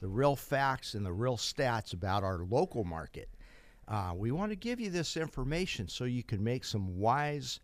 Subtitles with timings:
[0.00, 3.28] the real facts and the real stats about our local market.
[3.86, 7.60] Uh, we want to give you this information so you can make some wise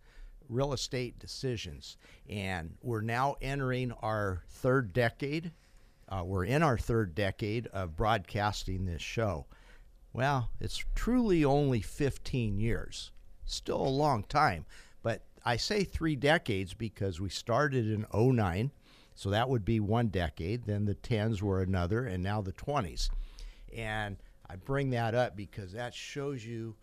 [0.49, 1.97] real estate decisions.
[2.29, 5.53] And we're now entering our third decade.
[6.09, 9.47] Uh, we're in our third decade of broadcasting this show.
[10.13, 13.13] Well, it's truly only 15 years.
[13.45, 14.67] Still a long time.
[15.03, 18.73] But I say three decades because we started in 09
[19.17, 20.67] so that would be one decade.
[20.67, 23.09] Then the 10s were another, and now the 20s.
[23.75, 26.77] And I bring that up because that shows you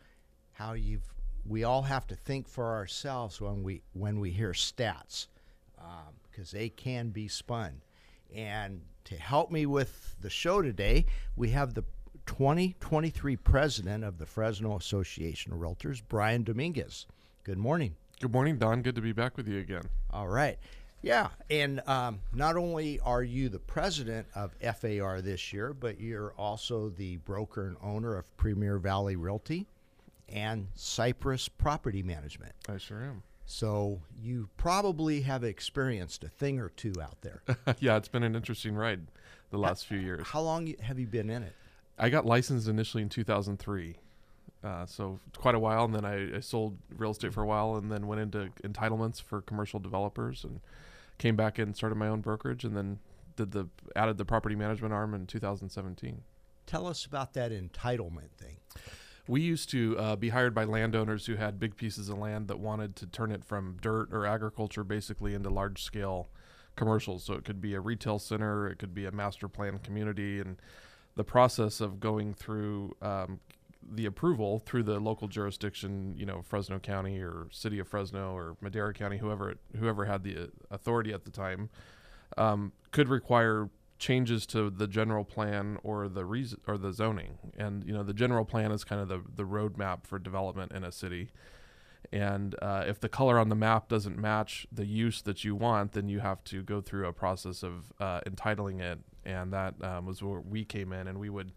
[0.52, 1.13] how you've.
[1.45, 5.27] We all have to think for ourselves when we when we hear stats,
[6.31, 7.81] because um, they can be spun.
[8.33, 11.83] And to help me with the show today, we have the
[12.25, 17.05] 2023 president of the Fresno Association of Realtors, Brian Domingos.
[17.44, 17.95] Good morning.
[18.22, 18.81] Good morning, Don.
[18.81, 19.83] Good to be back with you again.
[20.09, 20.57] All right.
[21.03, 26.33] Yeah, and um, not only are you the president of FAR this year, but you're
[26.37, 29.67] also the broker and owner of Premier Valley Realty
[30.29, 32.53] and Cypress Property Management.
[32.69, 33.21] I sure am.
[33.45, 37.43] So you probably have experienced a thing or two out there.
[37.79, 39.01] yeah, it's been an interesting ride
[39.51, 40.25] the last how, few years.
[40.25, 41.53] How long have you been in it?
[41.99, 43.97] I got licensed initially in 2003.
[44.63, 47.75] Uh, so quite a while, and then I, I, sold real estate for a while,
[47.75, 50.61] and then went into entitlements for commercial developers, and
[51.23, 52.99] came back and started my own brokerage, and then
[53.38, 56.21] did the added the property management arm in 2017.
[56.66, 58.57] Tell us about that entitlement thing.
[59.25, 62.59] We used to uh, be hired by landowners who had big pieces of land that
[62.59, 66.28] wanted to turn it from dirt or agriculture basically into large scale
[66.75, 67.23] commercials.
[67.23, 70.57] So it could be a retail center, it could be a master plan community, and
[71.16, 73.40] the process of going through um,
[73.91, 78.57] the approval through the local jurisdiction, you know, Fresno County or City of Fresno or
[78.61, 81.69] Madera County, whoever whoever had the authority at the time,
[82.38, 87.38] um, could require changes to the general plan or the reason or the zoning.
[87.57, 90.83] And you know, the general plan is kind of the the roadmap for development in
[90.83, 91.29] a city.
[92.11, 95.93] And uh, if the color on the map doesn't match the use that you want,
[95.93, 98.99] then you have to go through a process of uh, entitling it.
[99.25, 101.53] And that um, was where we came in, and we would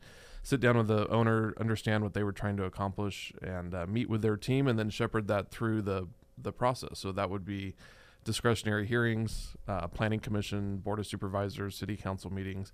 [0.47, 4.09] sit down with the owner, understand what they were trying to accomplish, and uh, meet
[4.09, 6.07] with their team, and then shepherd that through the
[6.41, 7.01] the process.
[7.01, 7.75] So that would be
[8.23, 12.73] discretionary hearings, uh, planning commission, board of supervisors, city council meetings,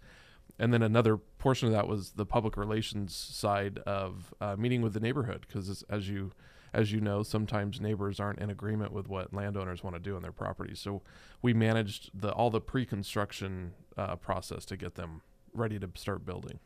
[0.59, 4.93] and then another portion of that was the public relations side of uh, meeting with
[4.93, 6.33] the neighborhood, because as you
[6.75, 10.21] as you know, sometimes neighbors aren't in agreement with what landowners want to do on
[10.21, 10.79] their properties.
[10.79, 11.01] So
[11.41, 15.23] we managed the all the pre-construction uh, process to get them
[15.55, 16.59] ready to start building.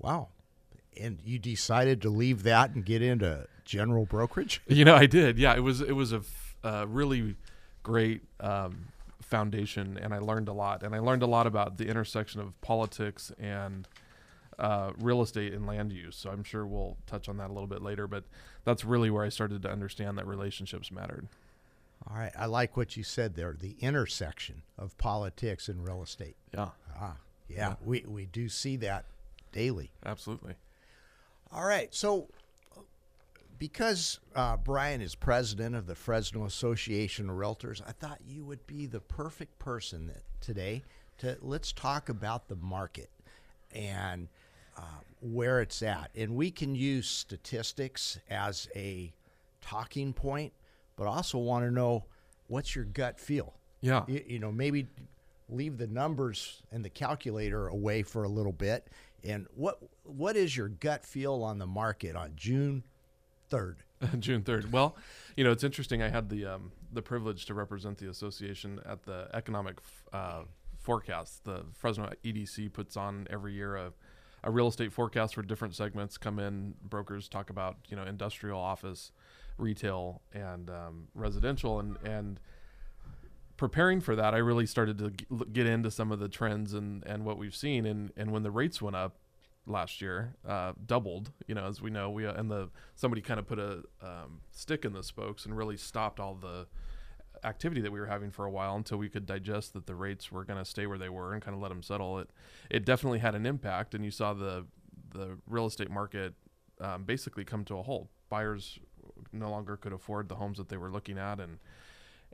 [0.00, 0.28] Wow.
[1.00, 4.60] And you decided to leave that and get into general brokerage?
[4.68, 5.38] You know, I did.
[5.38, 7.36] Yeah, it was it was a f- uh, really
[7.82, 8.88] great um,
[9.22, 10.82] foundation, and I learned a lot.
[10.82, 13.86] And I learned a lot about the intersection of politics and
[14.58, 16.16] uh, real estate and land use.
[16.16, 18.06] So I'm sure we'll touch on that a little bit later.
[18.06, 18.24] But
[18.64, 21.28] that's really where I started to understand that relationships mattered.
[22.08, 23.54] All right, I like what you said there.
[23.58, 26.36] The intersection of politics and real estate.
[26.52, 26.70] Yeah.
[26.98, 27.16] Ah,
[27.48, 27.56] yeah.
[27.56, 27.74] yeah.
[27.84, 29.04] We we do see that
[29.52, 29.90] daily.
[30.04, 30.54] Absolutely.
[31.52, 31.94] All right.
[31.94, 32.28] So,
[33.58, 38.66] because uh, Brian is president of the Fresno Association of Realtors, I thought you would
[38.66, 40.82] be the perfect person that, today
[41.18, 43.10] to let's talk about the market
[43.74, 44.28] and
[44.76, 44.82] uh,
[45.20, 46.10] where it's at.
[46.14, 49.12] And we can use statistics as a
[49.60, 50.52] talking point,
[50.96, 52.04] but also want to know
[52.46, 53.54] what's your gut feel.
[53.82, 54.04] Yeah.
[54.06, 54.86] You, you know, maybe
[55.50, 58.86] leave the numbers and the calculator away for a little bit
[59.24, 62.84] and what what is your gut feel on the market on June
[63.48, 63.82] third?
[64.18, 64.72] June third.
[64.72, 64.96] Well,
[65.36, 66.02] you know, it's interesting.
[66.02, 69.78] I had the um, the privilege to represent the association at the economic
[70.12, 70.42] uh,
[70.78, 71.44] forecast.
[71.44, 73.92] The Fresno EDC puts on every year a
[74.42, 76.16] a real estate forecast for different segments.
[76.16, 79.12] Come in, brokers talk about you know industrial, office,
[79.58, 82.40] retail, and um, residential, and and
[83.60, 87.26] preparing for that, I really started to get into some of the trends and, and
[87.26, 87.84] what we've seen.
[87.84, 89.18] And, and when the rates went up
[89.66, 93.38] last year, uh, doubled, you know, as we know, we, uh, and the, somebody kind
[93.38, 96.68] of put a um, stick in the spokes and really stopped all the
[97.44, 100.32] activity that we were having for a while until we could digest that the rates
[100.32, 102.18] were going to stay where they were and kind of let them settle.
[102.18, 102.30] It,
[102.70, 103.94] it definitely had an impact.
[103.94, 104.64] And you saw the,
[105.12, 106.32] the real estate market
[106.80, 108.08] um, basically come to a halt.
[108.30, 108.78] Buyers
[109.34, 111.58] no longer could afford the homes that they were looking at, and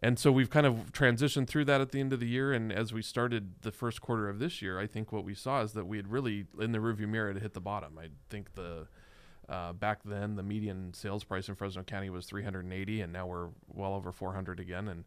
[0.02, 2.52] and so we've kind of transitioned through that at the end of the year.
[2.52, 5.62] And as we started the first quarter of this year, I think what we saw
[5.62, 7.98] is that we had really in the rearview mirror to hit the bottom.
[7.98, 8.86] I think the
[9.48, 13.48] uh, back then the median sales price in Fresno County was 380, and now we're
[13.68, 15.04] well over 400 again, and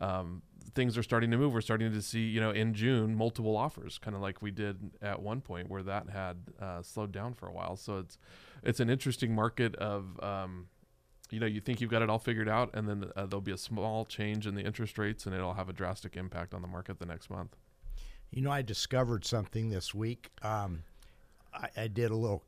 [0.00, 0.42] um,
[0.74, 1.52] things are starting to move.
[1.52, 4.90] We're starting to see, you know, in June, multiple offers, kind of like we did
[5.02, 7.76] at one point where that had uh, slowed down for a while.
[7.76, 8.18] So it's
[8.62, 10.68] it's an interesting market of, um,
[11.30, 13.52] you know, you think you've got it all figured out, and then uh, there'll be
[13.52, 16.68] a small change in the interest rates, and it'll have a drastic impact on the
[16.68, 17.56] market the next month.
[18.30, 20.30] You know, I discovered something this week.
[20.42, 20.82] Um,
[21.52, 22.42] I, I, did a little,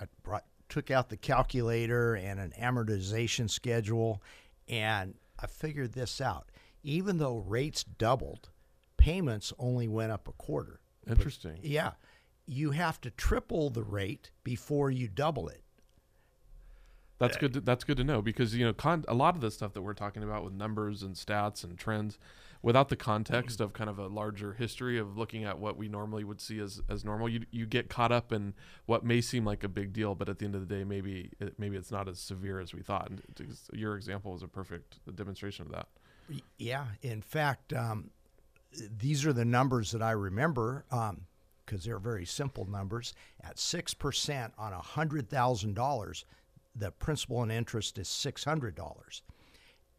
[0.00, 4.22] I brought, took out the calculator and an amortization schedule,
[4.68, 6.50] and I figured this out
[6.82, 8.48] even though rates doubled,
[8.96, 10.80] payments only went up a quarter.
[11.06, 11.56] Interesting.
[11.56, 11.90] But, yeah.
[12.46, 15.62] You have to triple the rate before you double it.
[17.18, 17.54] That's good.
[17.54, 19.82] To, that's good to know because you know con- a lot of the stuff that
[19.82, 22.18] we're talking about with numbers and stats and trends,
[22.62, 26.24] without the context of kind of a larger history of looking at what we normally
[26.24, 28.54] would see as, as normal, you you get caught up in
[28.86, 31.30] what may seem like a big deal, but at the end of the day, maybe
[31.40, 33.10] it, maybe it's not as severe as we thought.
[33.10, 33.22] And
[33.72, 35.88] your example was a perfect demonstration of that.
[36.58, 38.10] Yeah, in fact, um,
[38.98, 43.14] these are the numbers that I remember because um, they're very simple numbers.
[43.42, 46.24] At six percent on a hundred thousand dollars,
[46.78, 49.22] the principal and interest is six hundred dollars.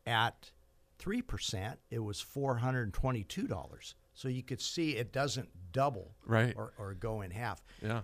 [0.05, 0.51] At
[0.97, 3.95] three percent, it was four hundred and twenty-two dollars.
[4.13, 7.63] So you could see it doesn't double, right, or, or go in half.
[7.81, 8.01] Yeah.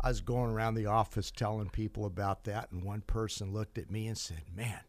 [0.00, 3.90] I was going around the office telling people about that, and one person looked at
[3.90, 4.80] me and said, "Man."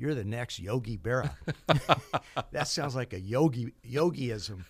[0.00, 1.30] you're the next Yogi Berra.
[2.52, 4.64] that sounds like a yogi yogiism.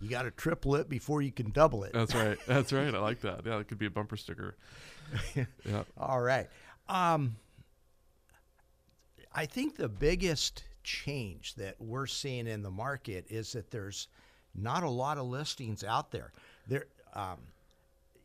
[0.00, 1.92] You got to triple it before you can double it.
[1.92, 2.38] That's right.
[2.46, 2.92] That's right.
[2.92, 3.42] I like that.
[3.44, 4.56] Yeah, it could be a bumper sticker.
[5.34, 5.82] yeah.
[5.98, 6.48] All right.
[6.88, 7.36] Um,
[9.32, 14.08] I think the biggest change that we're seeing in the market is that there's
[14.54, 16.32] not a lot of listings out there.
[16.66, 17.38] There, um,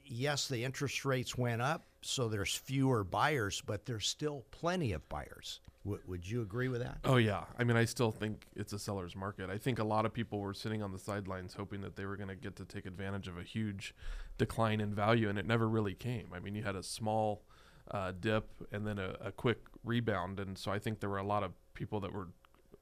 [0.06, 5.07] yes, the interest rates went up, so there's fewer buyers, but there's still plenty of
[5.10, 5.60] buyers.
[5.84, 6.98] W- would you agree with that?
[7.04, 7.44] Oh yeah.
[7.60, 9.52] I mean, I still think it's a seller's market.
[9.52, 12.16] I think a lot of people were sitting on the sidelines hoping that they were
[12.18, 13.94] going to get to take advantage of a huge
[14.40, 16.30] decline in value, and it never really came.
[16.34, 17.44] I mean, you had a small
[17.91, 21.25] uh, dip and then a, a quick rebound, and so I think there were a
[21.25, 22.29] lot of people that were,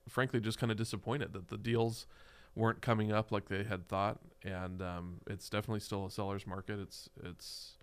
[0.08, 2.08] frankly, just kind of disappointed that the deals
[2.56, 6.80] weren't coming up like they had thought, and um, it's definitely still a seller's market.
[6.80, 7.78] It's it's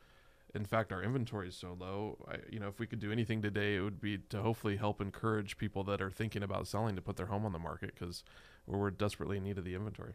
[0.54, 2.18] in fact, our inventory is so low.
[2.28, 5.00] I, you know, if we could do anything today, it would be to hopefully help
[5.00, 8.24] encourage people that are thinking about selling to put their home on the market because
[8.66, 10.14] we're desperately in need of the inventory.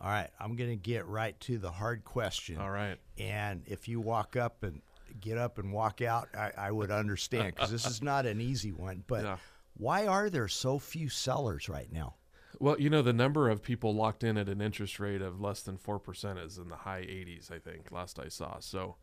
[0.00, 2.58] All right, I'm going to get right to the hard question.
[2.58, 2.96] All right.
[3.18, 4.80] And if you walk up and
[5.20, 8.72] get up and walk out, I, I would understand because this is not an easy
[8.72, 9.04] one.
[9.06, 9.36] But yeah.
[9.74, 12.14] why are there so few sellers right now?
[12.58, 15.62] Well, you know, the number of people locked in at an interest rate of less
[15.62, 18.58] than 4% is in the high 80s, I think, last I saw.
[18.60, 18.96] So,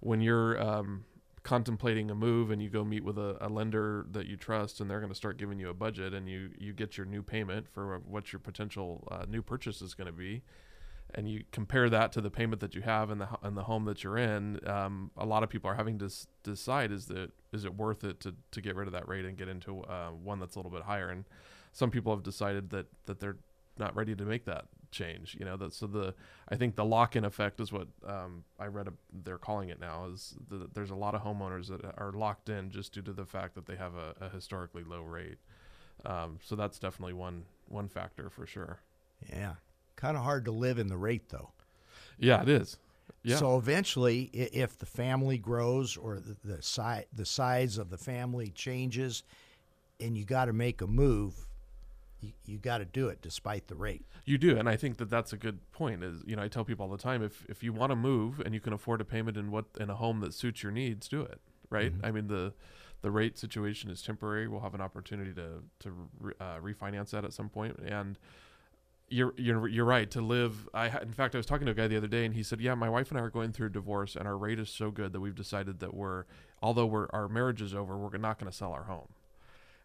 [0.00, 1.04] when you're um,
[1.42, 4.90] contemplating a move and you go meet with a, a lender that you trust and
[4.90, 7.68] they're going to start giving you a budget and you, you get your new payment
[7.68, 10.42] for what your potential uh, new purchase is going to be
[11.14, 13.84] and you compare that to the payment that you have in the in the home
[13.84, 17.30] that you're in, um, a lot of people are having to s- decide is that
[17.52, 20.10] is it worth it to, to get rid of that rate and get into uh,
[20.10, 21.08] one that's a little bit higher.
[21.08, 21.24] And
[21.72, 23.36] some people have decided that that they're
[23.78, 25.36] not ready to make that change.
[25.38, 26.14] You know, that so the
[26.48, 28.88] I think the lock-in effect is what um, I read.
[28.88, 28.92] A,
[29.24, 30.06] they're calling it now.
[30.12, 33.26] Is the, there's a lot of homeowners that are locked in just due to the
[33.26, 35.38] fact that they have a, a historically low rate.
[36.04, 38.80] Um, so that's definitely one one factor for sure.
[39.30, 39.54] Yeah,
[40.02, 41.50] kind of hard to live in the rate though.
[42.18, 42.76] Yeah, it is.
[43.22, 43.36] Yeah.
[43.36, 48.50] So eventually, if the family grows or the, the size the size of the family
[48.50, 49.22] changes,
[50.00, 51.46] and you got to make a move,
[52.20, 54.04] you, you got to do it despite the rate.
[54.24, 56.02] You do, and I think that that's a good point.
[56.02, 58.40] Is you know I tell people all the time if if you want to move
[58.40, 61.06] and you can afford a payment in what in a home that suits your needs,
[61.06, 61.40] do it.
[61.70, 61.92] Right?
[61.92, 62.04] Mm-hmm.
[62.04, 62.52] I mean the
[63.02, 64.48] the rate situation is temporary.
[64.48, 68.18] We'll have an opportunity to to re, uh, refinance that at some point, and
[69.12, 70.68] you're you're you're right to live.
[70.74, 72.60] I in fact I was talking to a guy the other day, and he said,
[72.60, 74.90] "Yeah, my wife and I are going through a divorce, and our rate is so
[74.90, 76.24] good that we've decided that we're
[76.62, 79.08] although we're our marriage is over, we're not going to sell our home."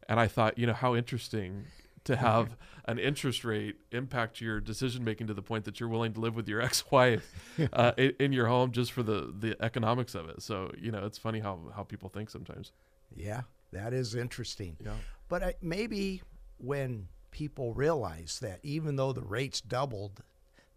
[0.09, 1.65] And I thought, you know, how interesting
[2.05, 2.55] to have
[2.85, 6.35] an interest rate impact your decision making to the point that you're willing to live
[6.35, 10.41] with your ex-wife uh, in, in, your home just for the the economics of it.
[10.41, 12.71] So you know, it's funny how how people think sometimes.
[13.15, 13.41] Yeah,
[13.73, 14.77] that is interesting.
[14.83, 14.93] Yeah,
[15.29, 16.21] but uh, maybe
[16.57, 17.07] when
[17.37, 20.23] people realize that even though the rates doubled,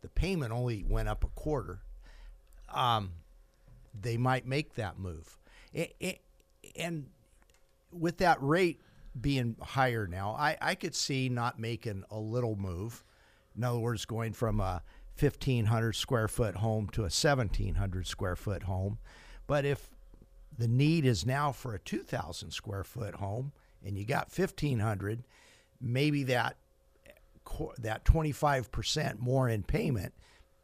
[0.03, 1.79] the payment only went up a quarter.
[2.69, 3.13] Um,
[3.99, 5.39] they might make that move.
[5.75, 6.21] A- a-
[6.77, 7.07] And
[7.91, 8.79] with that rate
[9.19, 13.05] being higher now, I, I could see not making a little move.
[13.57, 14.83] In other words, going from a
[15.19, 18.99] 1,500 square foot home to a 1,700 square foot home.
[19.47, 19.89] But if
[20.59, 23.53] the need is now for a 2,000 square foot home
[23.83, 25.25] and you got 1,500,
[25.81, 26.57] maybe that
[27.79, 30.15] that 25% more in payment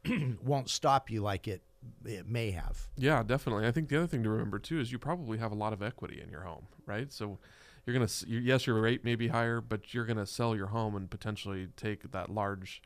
[0.44, 1.62] won't stop you like it
[2.04, 2.88] it may have.
[2.96, 3.66] Yeah, definitely.
[3.66, 5.82] I think the other thing to remember too is you probably have a lot of
[5.82, 7.12] equity in your home, right?
[7.12, 7.38] So
[7.84, 11.08] you're gonna yes, your rate may be higher, but you're gonna sell your home and
[11.08, 12.82] potentially take that large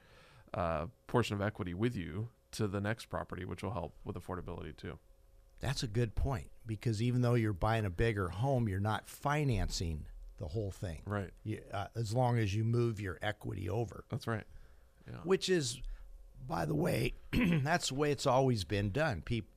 [0.53, 4.77] uh, portion of equity with you to the next property, which will help with affordability
[4.77, 4.99] too.
[5.61, 10.07] That's a good point because even though you're buying a bigger home, you're not financing
[10.41, 11.03] the whole thing.
[11.07, 11.31] Right.
[11.45, 14.45] You, uh, as long as you move your equity over, That's right.
[15.07, 15.19] Yeah.
[15.23, 15.81] which is,
[16.49, 17.15] by the way,
[17.63, 19.23] that's the way it's always been done.
[19.23, 19.51] People,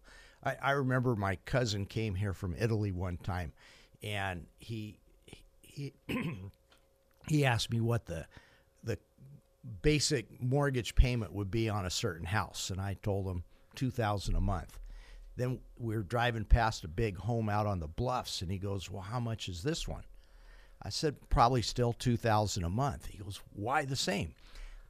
[0.44, 3.54] I, I remember my cousin came here from Italy one time,
[4.04, 5.00] and he
[5.62, 5.94] he
[7.28, 8.26] he asked me what the
[8.84, 8.98] the
[9.82, 13.44] basic mortgage payment would be on a certain house, and I told him
[13.76, 14.80] two thousand a month.
[15.36, 18.92] Then we were driving past a big home out on the bluffs, and he goes,
[18.92, 20.04] "Well, how much is this one?"
[20.84, 24.36] I said, "Probably still two thousand a month." He goes, "Why the same?"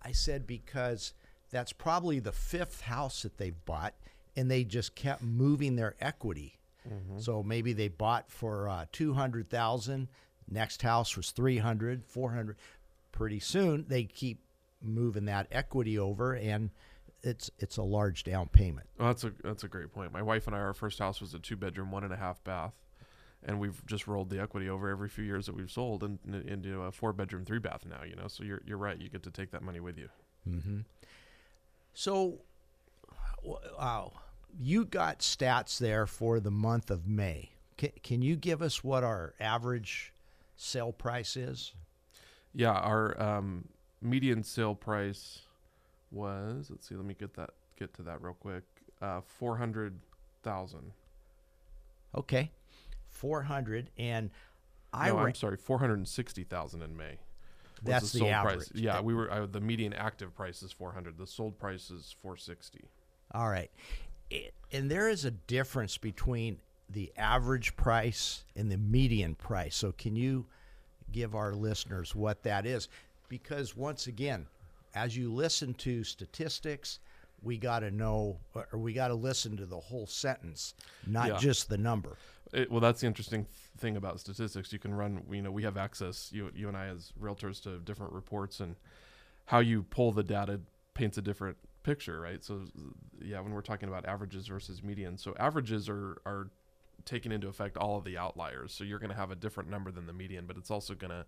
[0.02, 1.14] I said, "Because
[1.52, 3.94] that's probably the fifth house that they've bought,
[4.36, 6.60] and they just kept moving their equity.
[7.18, 10.10] So maybe they bought for uh, two hundred thousand.
[10.50, 12.58] Next house was 300, 400.
[13.14, 14.40] Pretty soon they keep
[14.82, 16.72] moving that equity over, and
[17.22, 18.88] it's it's a large down payment.
[18.98, 20.12] Well, that's a that's a great point.
[20.12, 22.44] My wife and I, our first house was a two bedroom, one and a half
[22.44, 22.74] bath,
[23.46, 26.82] and we've just rolled the equity over every few years that we've sold and into
[26.84, 28.04] a four bedroom, three bath now.
[28.04, 28.98] You know, so you're you're right.
[29.00, 30.10] You get to take that money with you.
[31.94, 32.40] So,
[33.44, 34.10] w- uh,
[34.60, 37.52] you got stats there for the month of May.
[37.78, 40.12] Can, can you give us what our average
[40.56, 41.74] sale price is?
[42.54, 43.68] Yeah, our um,
[44.02, 45.40] median sale price
[46.12, 46.68] was.
[46.70, 46.96] Let's see.
[46.96, 48.64] Let me get that get to that real quick.
[49.02, 49.94] Uh, four hundred
[50.44, 50.92] thousand.
[52.16, 52.52] Okay,
[53.24, 54.30] four hundred, and
[54.92, 57.18] I No, ra- I'm sorry, four hundred and sixty thousand in May.
[57.82, 58.56] That's the sold average.
[58.58, 58.72] Price.
[58.76, 59.32] Yeah, we were.
[59.32, 61.18] Uh, the median active price is four hundred.
[61.18, 62.82] The sold price is four sixty.
[63.34, 63.72] All right.
[64.30, 66.58] It, and there is a difference between
[66.90, 69.76] the average price and the median price.
[69.76, 70.46] So, can you
[71.14, 72.90] give our listeners what that is?
[73.30, 74.46] Because, once again,
[74.96, 77.00] as you listen to statistics,
[77.42, 80.74] we got to know, or we got to listen to the whole sentence,
[81.08, 81.38] not Yeah.
[81.38, 82.18] just the number.
[82.54, 84.72] It, well, that's the interesting th- thing about statistics.
[84.72, 87.80] You can run, you know, we have access, you, you and I as realtors, to
[87.80, 88.76] different reports, and
[89.46, 90.62] how you pull the data
[90.94, 92.44] paints a different picture, right?
[92.44, 92.62] So,
[93.22, 96.50] yeah, when we're talking about averages versus median, so averages are are
[97.06, 98.74] taking into effect all of the outliers.
[98.74, 101.12] So you're going to have a different number than the median, but it's also going
[101.12, 101.26] to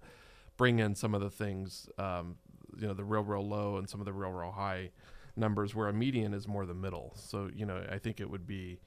[0.58, 2.38] bring in some of the things, um,
[2.79, 4.91] you know, the real, real low and some of the real, real high
[5.36, 7.12] numbers, where a median is more the middle.
[7.15, 8.79] So, you know, I think it would be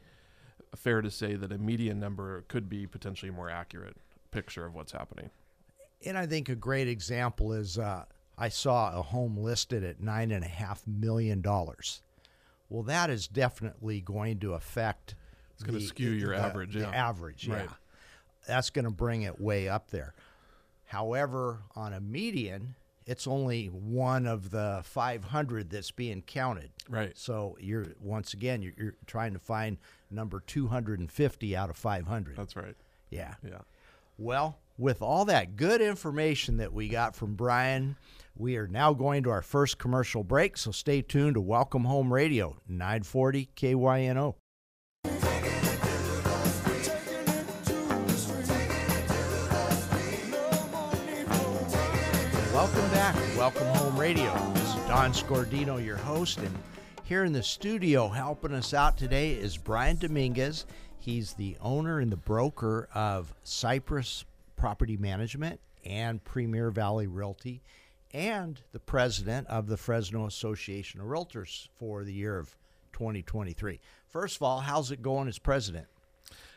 [0.76, 3.96] fair to say that a median number could be potentially a more accurate
[4.30, 5.30] picture of what's happening.
[6.04, 8.04] And I think a great example is uh,
[8.37, 12.02] I saw a home listed at nine and a half million dollars.
[12.68, 15.14] Well, that is definitely going to affect.
[15.54, 16.90] It's gonna skew your the- average, The yeah.
[16.90, 17.54] average, yeah.
[17.56, 17.68] Right.
[18.46, 20.14] That's going to bring it way up there.
[20.87, 22.75] However, on a median,
[23.06, 26.70] it's only one of the 500 that's being counted.
[26.88, 27.16] Right.
[27.16, 29.78] So you're once again you're, you're trying to find
[30.10, 32.36] number 250 out of 500.
[32.36, 32.76] That's right.
[33.10, 33.34] yeah.
[33.44, 33.58] Yeah.
[34.16, 37.96] Well, with all that good information that we got from Brian,
[38.36, 40.56] we are now going to our first commercial break.
[40.56, 44.34] So stay tuned to Welcome Home Radio, 940 KYNO.
[52.52, 54.34] Welcome back to Welcome Home Radio.
[54.54, 56.54] This is Don Scordino, your host, and
[57.08, 60.66] here in the studio helping us out today is Brian Domingos.
[60.98, 67.62] He's the owner and the broker of Cypress Property Management and Premier Valley Realty,
[68.12, 72.54] and the president of the Fresno Association of Realtors for the year of
[72.92, 73.80] 2023.
[74.06, 75.86] First of all, how's it going as president?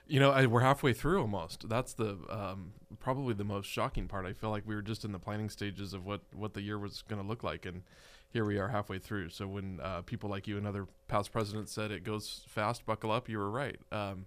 [0.06, 1.70] You know, I, we're halfway through almost.
[1.70, 4.26] That's the um, probably the most shocking part.
[4.26, 6.78] I feel like we were just in the planning stages of what what the year
[6.78, 7.84] was going to look like, and
[8.32, 9.30] here we are halfway through.
[9.30, 13.12] So when uh, people like you and other past presidents said it goes fast, buckle
[13.12, 13.80] up, you were right.
[13.92, 14.26] Um,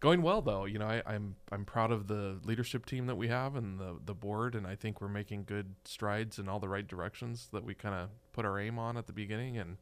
[0.00, 0.66] going well though.
[0.66, 3.96] You know, I, I'm I'm proud of the leadership team that we have and the
[4.04, 7.64] the board, and I think we're making good strides in all the right directions that
[7.64, 9.78] we kind of put our aim on at the beginning, and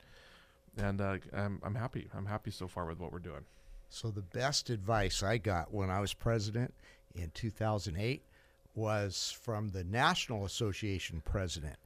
[0.76, 2.08] and uh, I'm I'm happy.
[2.14, 3.44] I'm happy so far with what we're doing.
[3.88, 6.72] So the best advice I got when I was president
[7.12, 8.22] in 2008
[8.76, 11.76] was from the National Association president.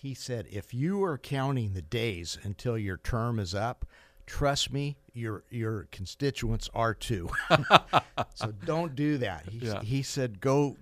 [0.00, 3.84] He said, "If you are counting the days until your term is up,
[4.24, 7.28] trust me, your your constituents are too.
[8.34, 9.82] so don't do that." He, Yeah.
[9.82, 10.78] he said, "Go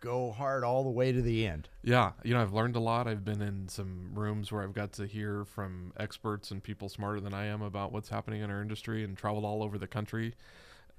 [0.00, 3.06] go hard all the way to the end." Yeah, you know, I've learned a lot.
[3.08, 7.20] I've been in some rooms where I've got to hear from experts and people smarter
[7.20, 10.34] than I am about what's happening in our industry, and traveled all over the country.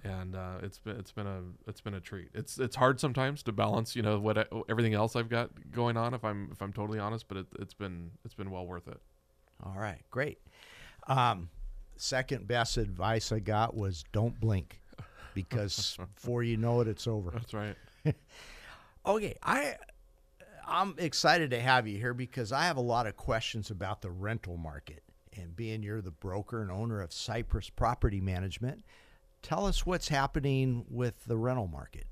[0.03, 2.29] And uh, it's been it's been a it's been a treat.
[2.33, 5.97] It's it's hard sometimes to balance, you know, what I, everything else I've got going
[5.97, 6.13] on.
[6.13, 8.99] If I'm if I'm totally honest, but it, it's been it's been well worth it.
[9.61, 10.39] All right, great.
[11.07, 11.49] Um,
[11.97, 14.79] second best advice I got was don't blink,
[15.33, 17.31] because before you know it, it's over.
[17.31, 17.75] That's right.
[19.05, 19.75] Okay, I
[20.67, 24.11] I'm excited to have you here because I have a lot of questions about the
[24.11, 25.03] rental market.
[25.35, 28.83] And being you're the broker and owner of Cypress Property Management,
[29.41, 32.05] tell us what's happening with the rental market.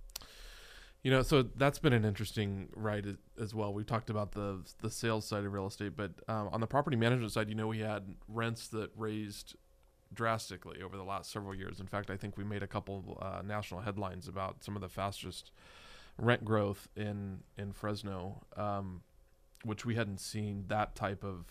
[1.03, 3.73] You know, so that's been an interesting ride as, well.
[3.73, 6.97] We've talked about the the sales side of real estate, but um, on the property
[6.97, 9.55] management side, you know, we had rents that raised
[10.13, 11.79] drastically over the last several years.
[11.79, 14.89] In fact, I think we made a couple uh, national headlines about some of the
[14.89, 15.51] fastest
[16.17, 19.01] rent growth in in Fresno, um,
[19.63, 21.45] which we hadn't seen that type of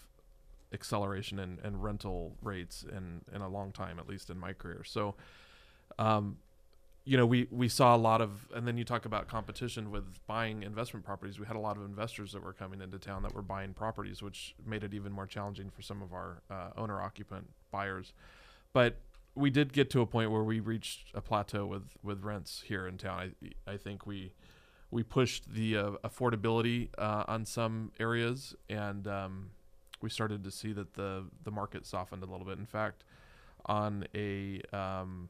[0.73, 4.83] acceleration in, in rental rates in in a long time, at least in my career.
[4.85, 5.15] So.
[5.99, 6.39] Um,
[7.05, 10.05] you know, we, we saw a lot of, and then you talk about competition with
[10.27, 11.39] buying investment properties.
[11.39, 14.23] We had a lot of investors that were coming into town that were buying properties,
[14.23, 18.13] which made it even more challenging for some of our uh, owner occupant buyers.
[18.73, 18.97] But
[19.37, 22.89] we did get to a point where we reached a plateau with, with rents here
[22.89, 23.35] in town.
[23.67, 24.33] I, I think we
[24.91, 29.51] we pushed the uh, affordability uh, on some areas, and um,
[30.01, 32.59] we started to see that the the market softened a little bit.
[32.59, 33.05] In fact,
[33.67, 35.29] on a um,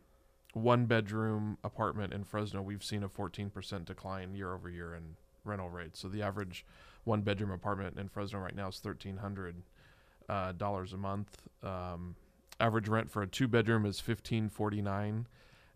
[0.57, 5.03] one bedroom apartment in Fresno, we've seen a 14% decline year over year in
[5.45, 6.01] rental rates.
[6.01, 6.65] So the average
[7.05, 9.57] one bedroom apartment in Fresno right now is 1,300
[10.29, 11.43] uh, dollars a month.
[11.63, 12.17] Um,
[12.59, 15.27] average rent for a two bedroom is 1,549.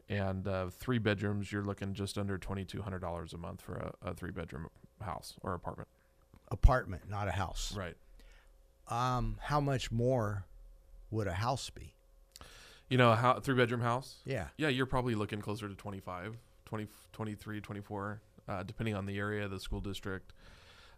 [0.09, 4.33] And uh, three bedrooms, you're looking just under $2,200 a month for a, a three
[4.33, 4.69] bedroom
[5.03, 5.89] house or apartment.
[6.51, 7.77] Apartment, not a house.
[7.77, 7.97] Right.
[8.89, 10.47] Um, how much more
[11.11, 11.95] would a house be?
[12.91, 14.17] You know, a three bedroom house?
[14.27, 14.49] Yeah.
[14.59, 19.47] Yeah, you're probably looking closer to 25, 20, 23, 24, uh, depending on the area,
[19.49, 20.33] the school district.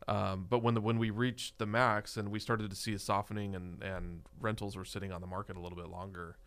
[0.08, 2.98] Um, but when the when we reached the max and we started to see a
[2.98, 6.38] softening and, and rentals were sitting on the market a little bit longer,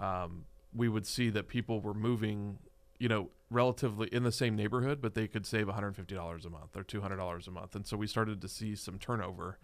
[0.00, 2.58] um, we would see that people were moving,
[2.98, 6.82] you know, relatively in the same neighborhood, but they could save $150 a month or
[6.82, 7.74] $200 a month.
[7.76, 9.58] And so we started to see some turnover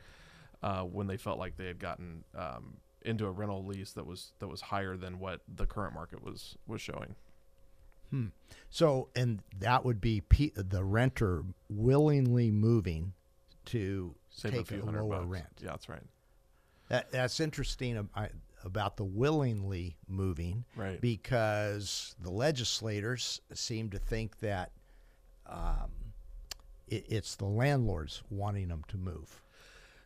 [0.62, 4.32] uh, when they felt like they had gotten um, into a rental lease that was
[4.38, 7.14] that was higher than what the current market was was showing.
[8.10, 8.26] Hmm.
[8.70, 13.12] So, and that would be pe- the renter willingly moving
[13.66, 15.26] to Save take a few a lower bucks.
[15.26, 15.46] rent.
[15.60, 16.02] Yeah, that's right.
[16.88, 18.08] That, that's interesting
[18.62, 21.00] about the willingly moving Right.
[21.00, 24.70] because the legislators seem to think that
[25.46, 25.90] um,
[26.88, 29.40] it, it's the landlords wanting them to move.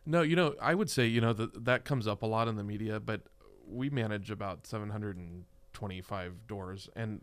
[0.05, 2.55] No, you know, I would say you know that that comes up a lot in
[2.55, 3.21] the media, but
[3.67, 7.21] we manage about 725 doors, and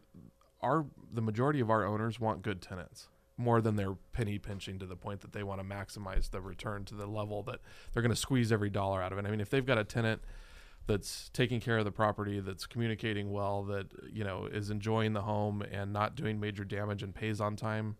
[0.62, 3.08] our the majority of our owners want good tenants
[3.38, 6.84] more than they're penny pinching to the point that they want to maximize the return
[6.86, 7.60] to the level that
[7.92, 9.26] they're going to squeeze every dollar out of it.
[9.26, 10.22] I mean, if they've got a tenant
[10.86, 15.22] that's taking care of the property, that's communicating well, that you know is enjoying the
[15.22, 17.96] home and not doing major damage and pays on time,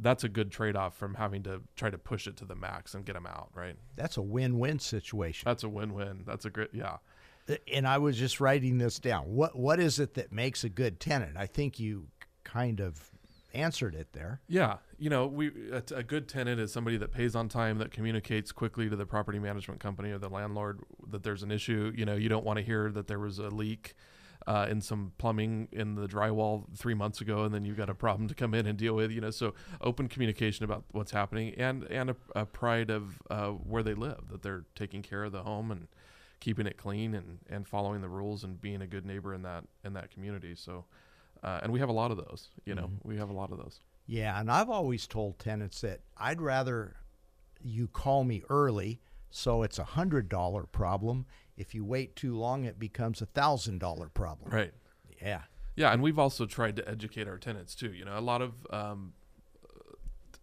[0.00, 3.04] that's a good trade-off from having to try to push it to the max and
[3.04, 3.76] get them out, right?
[3.96, 5.44] That's a win-win situation.
[5.46, 6.24] That's a win-win.
[6.26, 6.96] That's a great, yeah.
[7.48, 9.24] Uh, and I was just writing this down.
[9.24, 11.36] What what is it that makes a good tenant?
[11.36, 12.08] I think you
[12.42, 13.10] kind of
[13.52, 14.40] answered it there.
[14.48, 17.90] Yeah, you know, we a, a good tenant is somebody that pays on time, that
[17.90, 20.80] communicates quickly to the property management company or the landlord
[21.10, 21.92] that there's an issue.
[21.94, 23.94] You know, you don't want to hear that there was a leak
[24.46, 27.94] uh, in some plumbing in the drywall three months ago, and then you've got a
[27.94, 29.10] problem to come in and deal with.
[29.10, 33.50] You know, so open communication about what's happening and and a, a pride of uh,
[33.50, 35.88] where they live, that they're taking care of the home and
[36.40, 39.64] keeping it clean and, and following the rules and being a good neighbor in that
[39.84, 40.54] in that community.
[40.54, 40.84] So.
[41.42, 43.58] Uh, and we have a lot of those, you know, we have a lot of
[43.58, 43.80] those.
[44.06, 46.96] Yeah, and I've always told tenants that I'd rather
[47.62, 51.26] you call me early, so it's a hundred dollar problem.
[51.56, 54.50] If you wait too long, it becomes a thousand dollar problem.
[54.50, 54.72] Right.
[55.22, 55.42] Yeah.
[55.76, 57.92] Yeah, and we've also tried to educate our tenants too.
[57.92, 59.12] You know, a lot of um,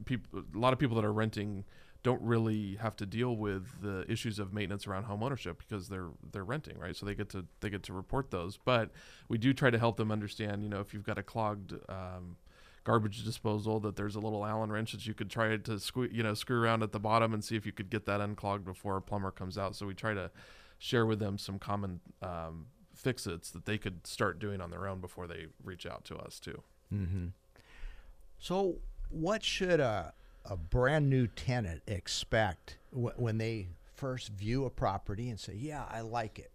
[0.06, 1.64] people, a lot of people that are renting
[2.04, 6.10] don't really have to deal with the issues of maintenance around home ownership because they're
[6.32, 6.96] they're renting, right?
[6.96, 8.58] So they get to they get to report those.
[8.58, 8.90] But
[9.30, 12.38] we do try to help them understand, you know, if you've got a clogged um,
[12.84, 16.24] garbage disposal, that there's a little Allen wrench that you could try to sque- you
[16.24, 18.98] know screw around at the bottom and see if you could get that unclogged before
[18.98, 19.76] a plumber comes out.
[19.76, 20.32] So we try to
[20.82, 22.66] share with them some common um,
[22.96, 26.40] fix-its that they could start doing on their own before they reach out to us
[26.40, 26.64] too.
[26.92, 27.28] Mm-hmm.
[28.40, 28.78] So,
[29.12, 30.14] what should a
[30.44, 35.86] a brand new tenant expect w- when they first view a property and say, "Yeah,
[35.88, 36.52] I like it"?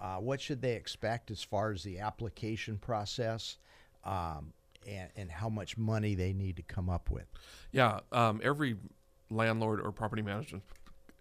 [0.00, 3.58] Uh, what should they expect as far as the application process,
[4.02, 4.52] um,
[4.88, 7.26] and and how much money they need to come up with?
[7.70, 8.76] Yeah, um, every
[9.30, 10.64] landlord or property management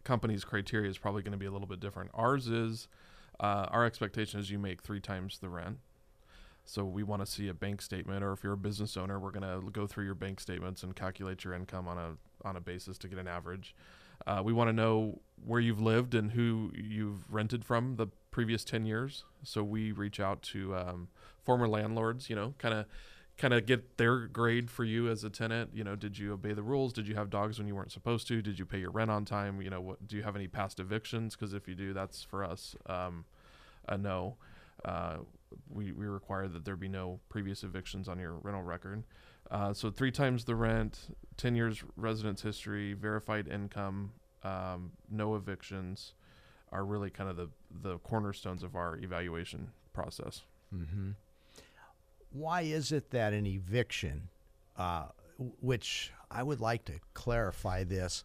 [0.08, 2.10] company's criteria is probably going to be a little bit different.
[2.14, 2.88] Ours is
[3.42, 5.80] uh, our expectation is you make three times the rent.
[6.64, 9.32] So we want to see a bank statement, or if you're a business owner, we're
[9.32, 12.62] going to go through your bank statements and calculate your income on a on a
[12.62, 13.76] basis to get an average.
[14.26, 18.64] Uh, we want to know where you've lived and who you've rented from the previous
[18.64, 19.24] 10 years.
[19.44, 21.08] So we reach out to um,
[21.44, 22.86] former landlords, you know, kind of
[23.38, 25.72] kind of get their grade for you as a tenant.
[25.74, 26.92] You know, did you obey the rules?
[26.92, 28.42] Did you have dogs when you weren't supposed to?
[28.42, 29.62] Did you pay your rent on time?
[29.62, 31.36] You know, what do you have any past evictions?
[31.36, 33.26] Because if you do, that's for us um,
[33.88, 34.38] a no.
[34.84, 35.18] Uh,
[35.70, 39.04] we, we require that there be no previous evictions on your rental record.
[39.50, 44.12] Uh, so three times the rent, 10 years residence history, verified income,
[44.44, 46.14] um, no evictions
[46.72, 47.50] are really kind of the,
[47.82, 50.44] the cornerstones of our evaluation process.
[50.76, 51.12] Mm-hmm.
[52.32, 54.30] Why is it that an eviction,
[54.78, 55.06] uh,
[55.62, 58.24] which I would like to clarify this,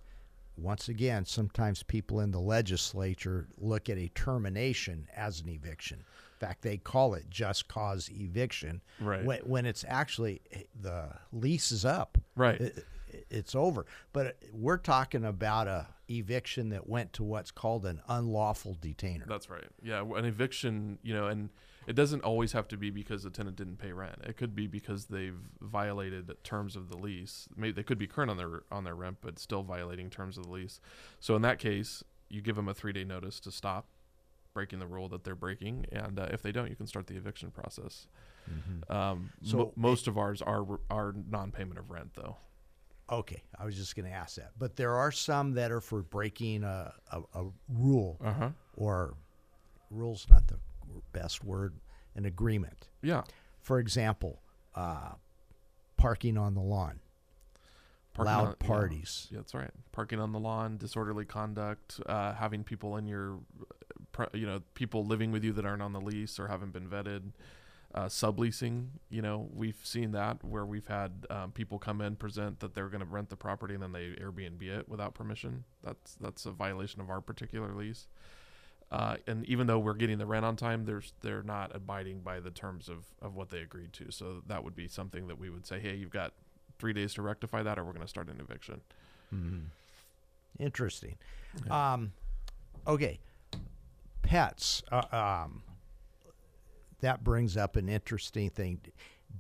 [0.57, 5.99] once again, sometimes people in the legislature look at a termination as an eviction.
[5.99, 8.83] In fact, they call it just cause eviction.
[9.01, 9.25] Right.
[9.25, 12.19] When, when it's actually eh, the lease is up.
[12.37, 12.61] Right.
[12.61, 12.87] It,
[13.31, 13.87] it's over.
[14.13, 19.25] But we're talking about a eviction that went to what's called an unlawful detainer.
[19.27, 19.65] That's right.
[19.83, 21.51] Yeah, an eviction, you know, and
[21.87, 24.17] it doesn't always have to be because the tenant didn't pay rent.
[24.25, 27.49] It could be because they've violated terms of the lease.
[27.57, 30.45] Maybe they could be current on their on their rent, but still violating terms of
[30.45, 30.81] the lease.
[31.21, 33.87] So in that case, you give them a three day notice to stop
[34.55, 37.17] breaking the rule that they're breaking, and uh, if they don't, you can start the
[37.17, 38.07] eviction process.
[38.51, 38.93] Mm-hmm.
[38.93, 42.37] Um, so mo- most of ours are are non payment of rent, though.
[43.11, 46.03] Okay, I was just going to ask that, but there are some that are for
[46.03, 48.51] breaking a, a, a rule uh-huh.
[48.77, 49.15] or
[49.91, 50.57] rules not the
[51.13, 51.75] best word,
[52.15, 52.89] an agreement.
[53.03, 53.23] Yeah.
[53.61, 54.43] For example,
[54.75, 55.13] uh,
[55.97, 57.01] parking on the lawn,
[58.15, 59.29] parking loud on, parties.
[59.31, 59.71] Yeah, that's right.
[59.93, 63.39] Parking on the lawn, disorderly conduct, uh, having people in your,
[64.33, 67.33] you know, people living with you that aren't on the lease or haven't been vetted.
[67.95, 72.59] Uh, subleasing, you know, we've seen that where we've had um, people come in present
[72.61, 75.65] that they're going to rent the property and then they Airbnb it without permission.
[75.85, 78.07] That's that's a violation of our particular lease.
[78.93, 82.39] Uh, and even though we're getting the rent on time, there's they're not abiding by
[82.41, 84.11] the terms of, of what they agreed to.
[84.11, 86.35] So that would be something that we would say, hey, you've got
[86.79, 88.83] three days to rectify that, or we're going to start an eviction.
[89.35, 89.61] Mm-hmm.
[90.63, 91.17] Interesting.
[91.67, 91.95] Yeah.
[91.95, 92.13] Um,
[92.87, 93.19] okay,
[94.21, 94.83] pets.
[94.93, 95.63] Uh, um,
[97.01, 98.81] that brings up an interesting thing.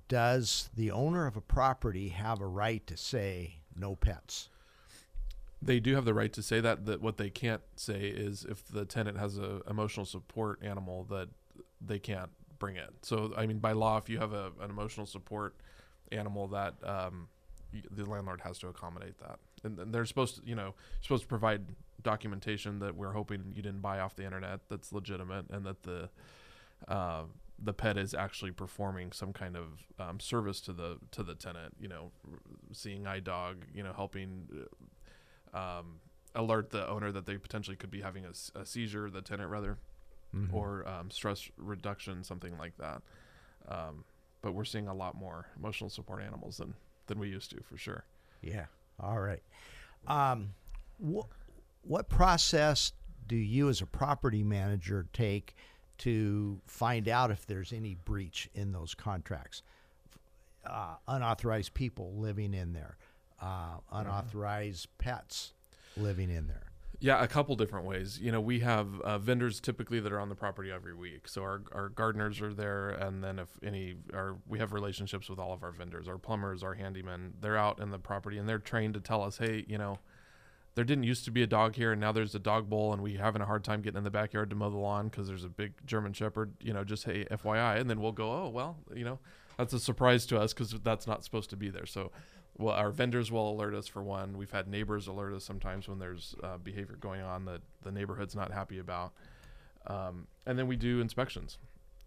[0.09, 4.49] Does the owner of a property have a right to say no pets?
[5.63, 6.87] They do have the right to say that.
[6.87, 11.29] That what they can't say is if the tenant has a emotional support animal that
[11.81, 12.89] they can't bring in.
[13.03, 15.55] So I mean, by law, if you have a, an emotional support
[16.11, 17.29] animal, that um,
[17.91, 21.29] the landlord has to accommodate that, and, and they're supposed to, you know, supposed to
[21.29, 21.63] provide
[22.03, 26.09] documentation that we're hoping you didn't buy off the internet that's legitimate, and that the
[26.89, 27.23] uh,
[27.65, 29.67] the pet is actually performing some kind of
[30.01, 31.75] um, service to the to the tenant.
[31.81, 32.11] You know,
[32.73, 34.49] seeing eye dog, you know, helping
[35.53, 36.01] um,
[36.35, 39.79] alert the owner that they potentially could be having a, a seizure, the tenant rather,
[40.35, 40.55] mm-hmm.
[40.55, 43.03] or um, stress reduction, something like that.
[43.69, 44.05] Um,
[44.41, 46.75] but we're seeing a lot more emotional support animals than
[47.07, 48.05] than we used to, for sure.
[48.41, 48.67] Yeah.
[49.01, 49.43] All right.
[50.07, 50.55] Um,
[51.05, 51.27] wh-
[51.83, 52.93] what process
[53.27, 55.55] do you, as a property manager, take
[55.99, 59.63] to find out if there's any breach in those contracts?
[60.65, 62.97] Uh, unauthorized people living in there
[63.43, 65.53] uh, unauthorized pets
[65.97, 66.73] living in there.
[67.01, 68.21] Yeah, a couple different ways.
[68.21, 71.27] You know, we have uh, vendors typically that are on the property every week.
[71.27, 75.41] So our, our gardeners are there, and then if any, our we have relationships with
[75.41, 77.33] all of our vendors, our plumbers, our handymen.
[77.41, 79.99] They're out in the property, and they're trained to tell us, hey, you know,
[80.77, 83.03] there didn't used to be a dog here, and now there's a dog bowl, and
[83.03, 85.45] we having a hard time getting in the backyard to mow the lawn because there's
[85.45, 86.53] a big German Shepherd.
[86.61, 89.19] You know, just hey, FYI, and then we'll go, oh well, you know,
[89.59, 91.87] that's a surprise to us because that's not supposed to be there.
[91.87, 92.13] So
[92.59, 94.37] well, our vendors will alert us for one.
[94.37, 98.37] We've had neighbors alert us sometimes when there's uh, behavior going on that the neighborhood's
[98.37, 99.13] not happy about.
[99.87, 101.59] Um, and then we do inspections.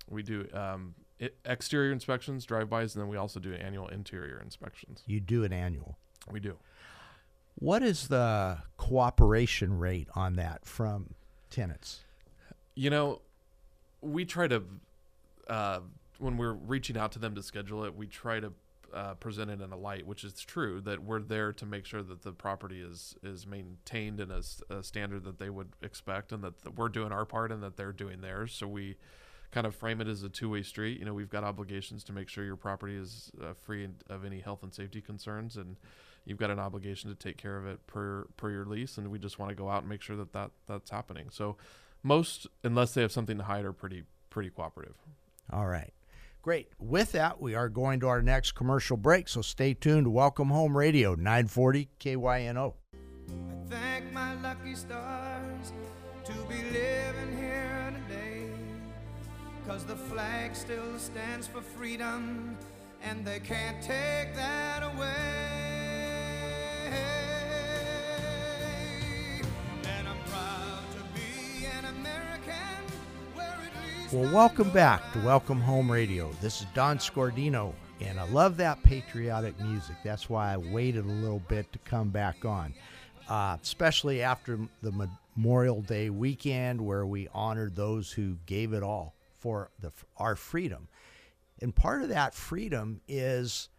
[0.09, 5.01] We do um, i exterior inspections, drive-bys, and then we also do annual interior inspections.
[5.07, 5.97] You do an annual.
[6.29, 6.57] We do.
[7.55, 11.15] What is the cooperation rate on that from
[11.49, 12.01] tenants?
[12.75, 13.21] You know,
[14.01, 14.63] we try to
[15.47, 15.79] uh,
[16.19, 18.51] when we're reaching out to them to schedule it, we try to
[18.93, 22.03] uh, present it in a light, which is true that we're there to make sure
[22.03, 26.61] that the property is is maintained in a standard that they would expect, and that,
[26.63, 28.53] that we're doing our part and that they're doing theirs.
[28.53, 28.97] So we
[29.51, 30.99] kind of frame it as a two way street.
[30.99, 34.41] You know, we've got obligations to make sure your property is uh, free of any
[34.41, 35.77] health and safety concerns, and
[36.25, 38.97] you've got an obligation to take care of it per per your lease.
[38.97, 41.29] And we just want to go out and make sure that, that that's happening.
[41.31, 41.57] So
[42.03, 44.95] most, unless they have something to hide, are pretty pretty cooperative.
[45.51, 45.93] All right.
[46.45, 46.67] Great.
[46.77, 50.77] With that, we are going to our next commercial break, so stay tuned Welcome Home
[50.77, 52.75] Radio, 940 KYNO.
[52.75, 55.73] I thank my lucky stars
[56.23, 58.51] to be living here today.
[59.67, 62.55] Cause the flag still stands for freedom,
[63.01, 65.04] and they can't take that away.
[74.13, 76.31] Well, welcome back to Welcome Home Radio.
[76.39, 79.95] This is Don Scordino, and I love that patriotic music.
[80.03, 82.75] That's why I waited a little bit to come back on,
[83.27, 89.15] uh, especially after the Memorial Day weekend where we honored those who gave it all
[89.39, 90.87] for the, our freedom.
[91.59, 93.69] And part of that freedom is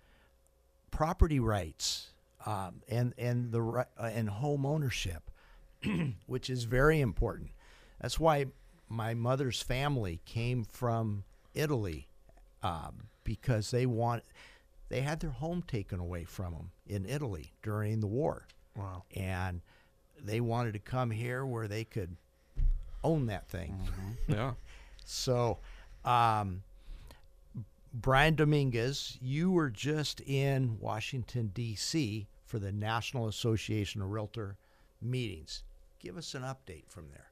[0.91, 2.11] property rights
[2.45, 5.31] um, and and the uh, and home ownership,
[6.27, 7.51] which is very important.
[8.01, 8.47] That's why
[8.89, 12.07] my mother's family came from Italy
[12.63, 14.23] um, because they want
[14.89, 18.47] they had their home taken away from them in Italy during the war,
[18.77, 19.03] Wow.
[19.17, 19.61] and
[20.25, 22.17] they wanted to come here where they could
[23.03, 23.77] own that thing.
[24.29, 24.53] Yeah.
[25.05, 25.59] So,
[26.05, 26.63] um,
[27.95, 32.27] Brian Domingos, you were just in Washington, D.C.
[32.45, 34.57] for the National Association of Realtor
[35.01, 35.63] meetings.
[36.01, 37.29] Give us an update from there.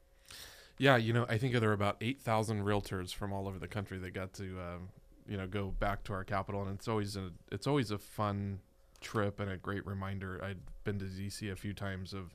[0.78, 3.68] Yeah, you know, I think there are about eight thousand realtors from all over the
[3.68, 4.88] country that got to, um,
[5.28, 8.60] you know, go back to our capital, and it's always a it's always a fun
[9.00, 10.42] trip and a great reminder.
[10.42, 12.34] I'd been to DC a few times of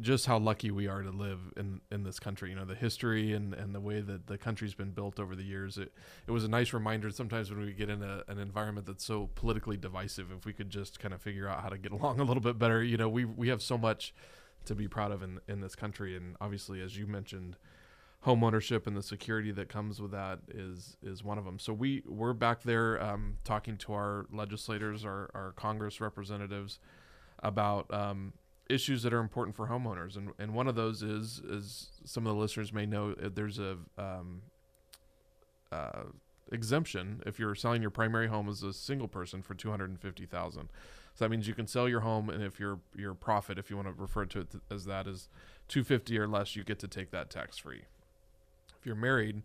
[0.00, 2.50] just how lucky we are to live in in this country.
[2.50, 5.44] You know, the history and and the way that the country's been built over the
[5.44, 5.76] years.
[5.76, 5.92] It
[6.28, 7.10] it was a nice reminder.
[7.10, 10.70] Sometimes when we get in a, an environment that's so politically divisive, if we could
[10.70, 12.82] just kind of figure out how to get along a little bit better.
[12.82, 14.14] You know, we we have so much
[14.64, 17.56] to be proud of in in this country, and obviously, as you mentioned
[18.20, 21.58] home ownership and the security that comes with that is is one of them.
[21.58, 26.78] So we we're back there um, talking to our legislators, our our Congress representatives
[27.40, 28.32] about um,
[28.70, 32.34] issues that are important for homeowners, and and one of those is is some of
[32.34, 34.42] the listeners may know uh, there's a um,
[35.70, 36.04] uh,
[36.50, 40.00] exemption if you're selling your primary home as a single person for two hundred and
[40.00, 40.70] fifty thousand.
[41.14, 43.76] So that means you can sell your home, and if your your profit, if you
[43.76, 45.28] want to refer to it as that, is
[45.68, 47.82] two fifty or less, you get to take that tax free.
[48.78, 49.42] If you're married,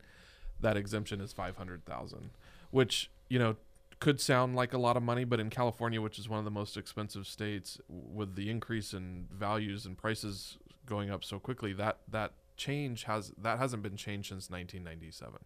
[0.59, 2.31] that exemption is five hundred thousand,
[2.71, 3.55] which you know
[3.99, 6.51] could sound like a lot of money, but in California, which is one of the
[6.51, 11.99] most expensive states, with the increase in values and prices going up so quickly, that
[12.09, 15.39] that change has that hasn't been changed since 1997.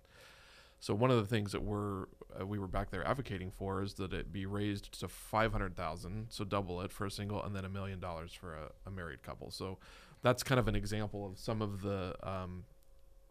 [0.84, 3.93] So one of the things that we're uh, we were back there advocating for is
[3.93, 7.69] that it be raised to 500,000, so double it for a single, and then a
[7.69, 9.50] million dollars for a, a married couple.
[9.50, 9.78] So
[10.24, 12.65] that's kind of an example of some of the um,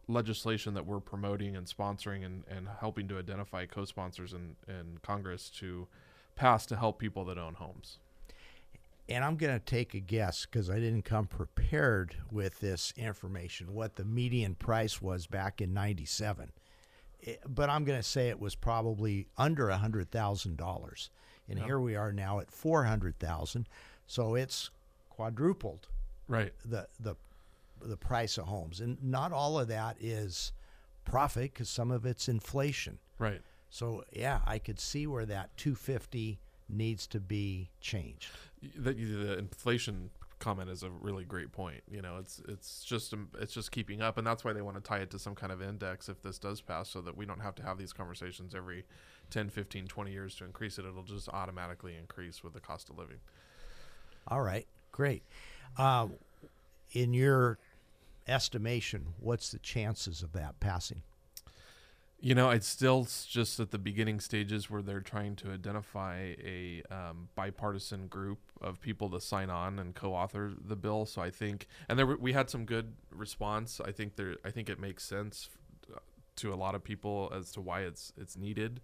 [0.07, 5.51] legislation that we're promoting and sponsoring and, and helping to identify co-sponsors in, in Congress
[5.59, 5.87] to
[6.35, 7.99] pass to help people that own homes.
[9.07, 13.75] And I'm going to take a guess because I didn't come prepared with this information,
[13.75, 16.51] what the median price was back in 97.
[17.47, 21.09] But I'm going to say it was probably under a $100,000.
[21.49, 21.65] And Yeah.
[21.65, 23.67] here we are now at 400,000.
[24.07, 24.69] So it's
[25.09, 25.87] quadrupled
[26.27, 26.53] Right.
[26.65, 27.15] the the
[27.81, 30.53] the price of homes, and not all of that is
[31.03, 32.97] profit because some of it's inflation.
[33.19, 33.41] Right.
[33.69, 38.29] So yeah, I could see where that 250 needs to be changed.
[38.77, 40.09] that the inflation
[40.43, 41.81] comment is a really great point.
[41.89, 44.75] You know, it's it's just um, it's just keeping up, and that's why they want
[44.75, 47.25] to tie it to some kind of index if this does pass, so that we
[47.25, 48.83] don't have to have these conversations every
[49.29, 50.85] 10, 15, 20 years to increase it.
[50.85, 53.17] It'll just automatically increase with the cost of living.
[54.27, 55.23] All right, great.
[55.77, 56.07] Uh,
[56.91, 57.57] in your
[58.27, 61.01] estimation, what's the chances of that passing?
[62.19, 66.81] You know, it's still just at the beginning stages where they're trying to identify a
[66.89, 71.05] um, bipartisan group of people to sign on and co-author the bill.
[71.05, 73.81] So I think, and there we had some good response.
[73.83, 75.49] I think there, I think it makes sense
[76.37, 78.81] to a lot of people as to why it's it's needed.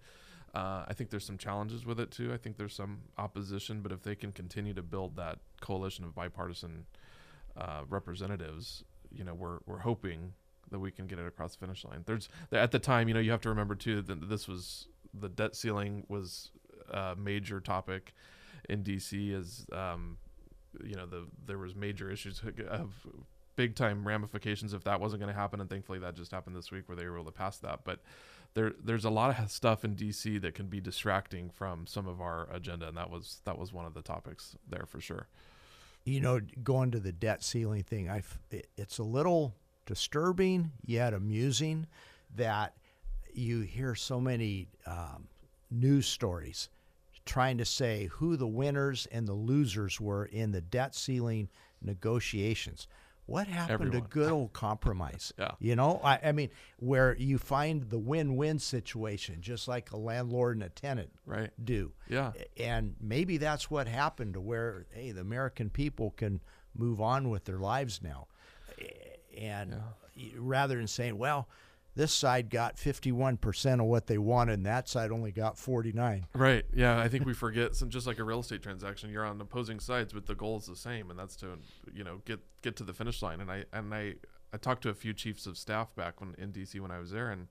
[0.53, 2.33] Uh, I think there's some challenges with it too.
[2.33, 6.15] I think there's some opposition, but if they can continue to build that coalition of
[6.15, 6.85] bipartisan
[7.55, 10.33] uh, representatives, you know, we're we're hoping
[10.71, 12.03] that we can get it across the finish line.
[12.05, 15.29] There's at the time, you know, you have to remember too that this was the
[15.29, 16.51] debt ceiling was
[16.91, 18.13] a major topic
[18.69, 20.17] in DC as um,
[20.83, 22.93] you know the there was major issues of
[23.55, 26.71] big time ramifications if that wasn't going to happen and thankfully that just happened this
[26.71, 27.81] week where they were able to pass that.
[27.83, 27.99] But
[28.53, 32.21] there there's a lot of stuff in DC that can be distracting from some of
[32.21, 35.27] our agenda and that was that was one of the topics there for sure.
[36.05, 39.53] You know, going to the debt ceiling thing, I it, it's a little
[39.85, 41.87] disturbing yet amusing
[42.35, 42.75] that
[43.33, 45.27] you hear so many um,
[45.71, 46.69] news stories
[47.29, 51.47] trying to say who the winners and the losers were in the debt ceiling
[51.81, 52.87] negotiations.
[53.27, 54.01] What happened Everyone.
[54.01, 55.31] to good old compromise?
[55.39, 55.51] Yeah.
[55.59, 59.97] You know, I, I mean, where you find the win win situation, just like a
[59.97, 61.91] landlord and a tenant right do.
[62.09, 66.41] yeah And maybe that's what happened to where, hey, the American people can
[66.75, 68.25] move on with their lives now.
[69.37, 69.75] And
[70.17, 71.47] y- rather than saying, well,
[71.99, 76.27] this side got 51% of what they wanted and that side only got 49.
[76.33, 76.63] Right.
[76.73, 76.97] Yeah.
[76.97, 80.13] I think we forget some just like a real estate transaction, you're on opposing sides,
[80.13, 81.57] but the goal is the same, and that's to
[81.93, 83.41] you know get get to the finish line.
[83.41, 84.13] And I and I
[84.53, 87.11] I talked to a few chiefs of staff back when in DC when I was
[87.11, 87.47] there, and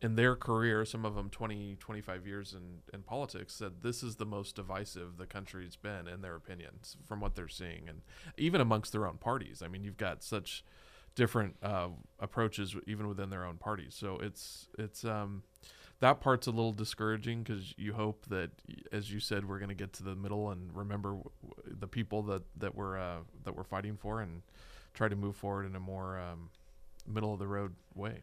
[0.00, 4.16] in their career, some of them 20, 25 years in, in politics, said this is
[4.16, 8.02] the most divisive the country's been in their opinions from what they're seeing, and
[8.38, 9.60] even amongst their own parties.
[9.60, 10.64] I mean, you've got such
[11.16, 11.88] different uh,
[12.20, 13.96] approaches even within their own parties.
[13.98, 15.42] So it's it's um,
[15.98, 18.50] that part's a little discouraging because you hope that,
[18.92, 21.88] as you said, we're going to get to the middle and remember w- w- the
[21.88, 24.42] people that that we're uh, that we're fighting for and
[24.94, 26.50] try to move forward in a more um,
[27.06, 28.22] middle of the road way.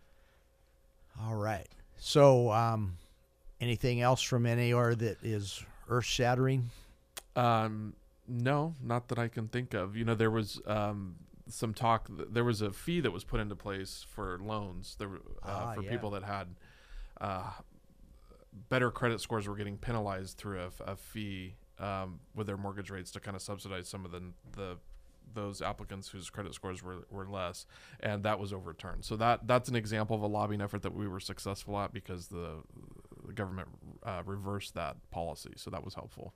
[1.21, 1.67] All right.
[1.97, 2.97] So, um,
[3.62, 6.69] anything else from NAR that is earth shattering?
[7.36, 7.93] Um,
[8.27, 9.95] no, not that I can think of.
[9.95, 11.15] You know, there was um,
[11.47, 12.08] some talk.
[12.10, 14.95] There was a fee that was put into place for loans.
[14.99, 15.89] There uh, Ah, for yeah.
[15.89, 16.47] people that had
[17.19, 17.51] uh,
[18.69, 23.19] better credit scores were getting penalized through a fee um, with their mortgage rates to
[23.19, 24.21] kind of subsidize some of the
[24.56, 24.77] the
[25.34, 27.65] those applicants whose credit scores were, were less,
[28.01, 29.03] and that was overturned.
[29.03, 32.27] So that that's an example of a lobbying effort that we were successful at because
[32.27, 32.58] the,
[33.25, 33.69] the government
[34.03, 35.53] uh, reversed that policy.
[35.56, 36.34] So that was helpful.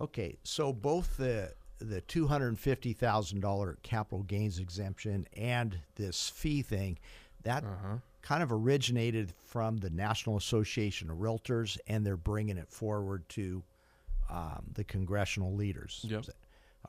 [0.00, 1.52] Okay, so both the
[1.82, 6.98] the two hundred and fifty thousand dollar capital gains exemption and this fee thing,
[7.42, 7.96] that Uh-huh.
[8.22, 13.62] kind of originated from the National Association of Realtors, and they're bringing it forward to
[14.30, 16.04] um, the congressional leaders.
[16.08, 16.26] Yep.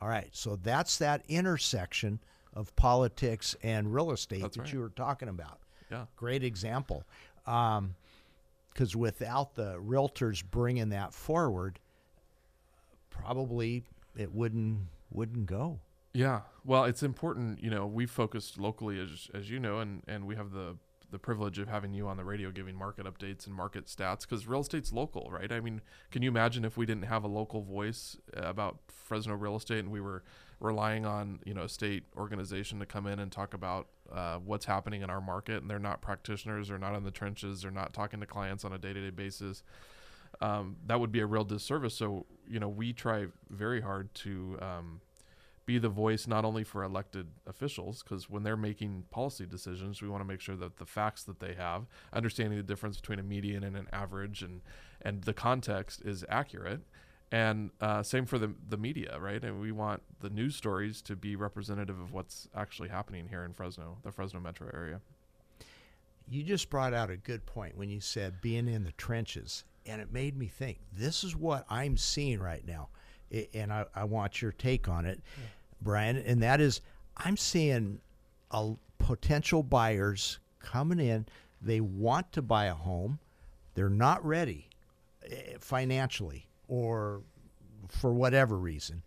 [0.00, 2.18] All right, so that's that intersection
[2.54, 4.72] of politics and real estate That's that right.
[4.72, 5.58] you were talking about.
[5.90, 6.06] Yeah.
[6.16, 7.04] Great example.
[7.44, 11.78] Because without the realtors bringing that forward,
[13.10, 13.82] probably
[14.16, 15.80] it wouldn't wouldn't go.
[16.12, 16.42] Yeah.
[16.64, 20.36] Well, it's important, you know, we focused locally as as you know and and we
[20.36, 20.76] have the
[21.10, 24.46] the privilege of having you on the radio giving market updates and market stats cuz
[24.46, 25.52] real estate's local, right?
[25.52, 29.34] I mean, can you imagine if we didn't have a local voice uh, about Fresno
[29.34, 30.24] real estate and we were
[30.60, 34.64] relying on, you know, a state organization to come in and talk about uh, what's
[34.64, 37.92] happening in our market and they're not practitioners, they're not in the trenches, they're not
[37.92, 39.62] talking to clients on a day-to-day basis.
[40.40, 41.94] Um, that would be a real disservice.
[41.94, 45.00] So, you know, we try very hard to um,
[45.66, 50.08] be the voice not only for elected officials because when they're making policy decisions we
[50.08, 53.22] want to make sure that the facts that they have understanding the difference between a
[53.22, 54.60] median and an average and
[55.02, 56.80] and the context is accurate.
[57.32, 59.42] And uh, same for the the media right?
[59.42, 63.52] And we want the news stories to be representative of what's actually happening here in
[63.52, 65.00] Fresno the Fresno metro area.
[66.28, 70.00] You just brought out a good point when you said being in the trenches, and
[70.00, 72.88] it made me think this is what I'm seeing right now,
[73.52, 75.20] and I, I want your take on it,
[75.82, 76.16] Brian.
[76.16, 76.80] And that is,
[77.16, 78.00] I'm seeing
[78.50, 81.26] a potential buyers coming in.
[81.60, 83.18] They want to buy a home,
[83.74, 84.68] they're not ready
[85.28, 87.22] eh, financially or
[87.88, 89.02] for whatever reason.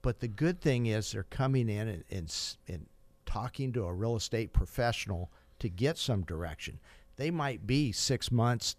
[0.00, 2.86] But the good thing is they're coming in and, and, and
[3.24, 5.30] talking to a real estate professional
[5.60, 6.80] to get some direction.
[7.16, 8.76] They might be six months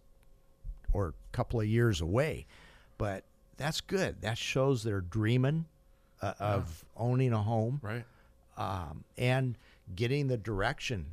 [0.94, 2.46] or a couple of years away,
[2.98, 3.24] but
[3.58, 4.22] that's good.
[4.22, 5.66] That shows they're dreaming
[6.22, 8.06] uh, of owning a home right
[8.58, 9.58] um, and
[9.96, 11.06] getting the direction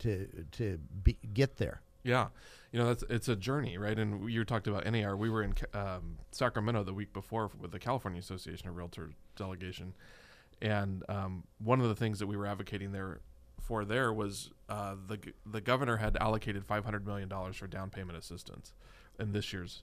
[0.00, 1.80] to to be, get there.
[2.02, 2.28] Yeah,
[2.72, 3.98] you know that's it's a journey, right?
[3.98, 5.16] And you talked about NAR.
[5.16, 9.94] We were in um, Sacramento the week before with the California Association of Realtors delegation,
[10.60, 13.20] and um, one of the things that we were advocating there
[13.72, 18.18] for there was uh, the the governor had allocated 500 million dollars for down payment
[18.18, 18.74] assistance
[19.18, 19.82] in this year's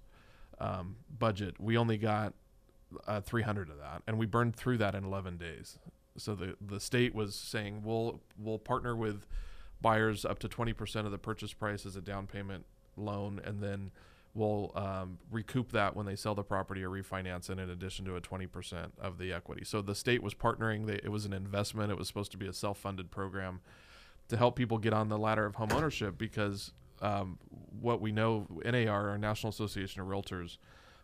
[0.59, 1.59] um, budget.
[1.59, 2.35] We only got
[3.07, 5.79] uh, 300 of that, and we burned through that in 11 days.
[6.17, 9.25] So the the state was saying we'll we'll partner with
[9.81, 12.65] buyers up to 20% of the purchase price as a down payment
[12.95, 13.89] loan, and then
[14.34, 18.15] we'll um, recoup that when they sell the property or refinance it in addition to
[18.15, 19.65] a 20% of the equity.
[19.65, 20.86] So the state was partnering.
[20.86, 21.91] They, it was an investment.
[21.91, 23.61] It was supposed to be a self-funded program
[24.30, 27.39] to help people get on the ladder of home ownership because um,
[27.82, 30.57] what we know, NAR, our National Association of Realtors,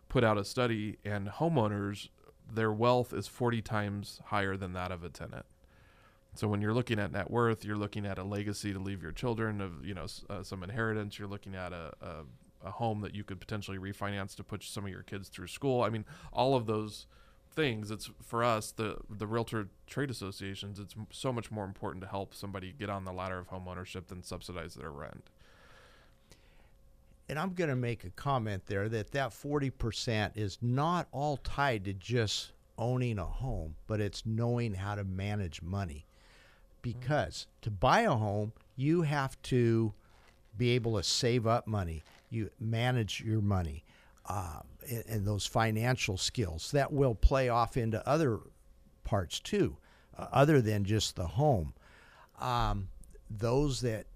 [0.08, 2.08] put out a study, and homeowners,
[2.52, 5.46] their wealth is 40 times higher than that of a tenant.
[6.34, 9.12] So when you're looking at net worth, you're looking at a legacy to leave your
[9.12, 11.18] children of you know uh, some inheritance.
[11.18, 12.24] You're looking at a, a,
[12.64, 15.82] a home that you could potentially refinance to put some of your kids through school.
[15.82, 17.06] I mean, all of those
[17.56, 17.90] things.
[17.90, 20.78] It's for us the the realtor trade associations.
[20.78, 24.08] It's so much more important to help somebody get on the ladder of home ownership
[24.08, 25.30] than subsidize their rent.
[27.28, 31.84] And I'm going to make a comment there that that 40% is not all tied
[31.86, 36.06] to just owning a home, but it's knowing how to manage money
[36.82, 39.92] because to buy a home, you have to
[40.56, 43.84] be able to save up money, you manage your money,
[44.26, 48.40] uh, and, and, those financial skills that will play off into other
[49.04, 49.76] parts too,
[50.18, 51.74] uh, other than just the home.
[52.40, 52.88] Um,
[53.30, 54.06] those that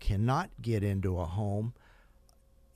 [0.00, 1.74] cannot get into a home,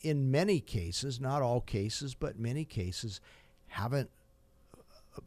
[0.03, 3.21] in many cases, not all cases, but many cases,
[3.69, 4.11] haven't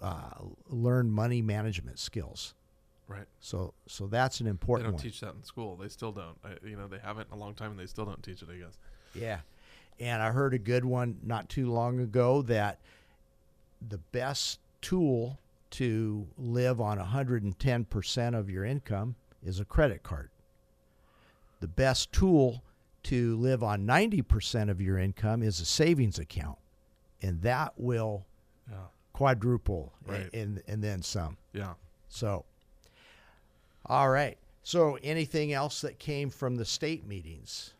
[0.02, 0.30] uh,
[0.70, 2.56] learned money management skills.
[3.08, 3.26] Right.
[3.42, 4.86] So so that's an important.
[4.86, 5.04] They don't one.
[5.04, 5.76] teach that in school.
[5.76, 6.38] They still don't.
[6.46, 8.48] I, you know, they haven't in a long time, and they still don't teach it.
[8.50, 8.78] I guess.
[9.14, 9.40] Yeah,
[10.00, 12.80] and I heard a good one not too long ago that
[13.88, 15.40] the best tool
[15.72, 20.30] to live on 110% of your income is a credit card.
[21.62, 22.64] The best tool
[23.04, 26.58] to live on 90% of your income is a savings account.
[27.22, 28.26] And that will
[28.70, 28.78] yeah.
[29.14, 30.30] quadruple right.
[30.34, 31.38] and, and then some.
[31.54, 31.74] Yeah.
[32.10, 32.46] So
[33.86, 34.38] all right.
[34.64, 37.74] So, anything else that came from the state meetings?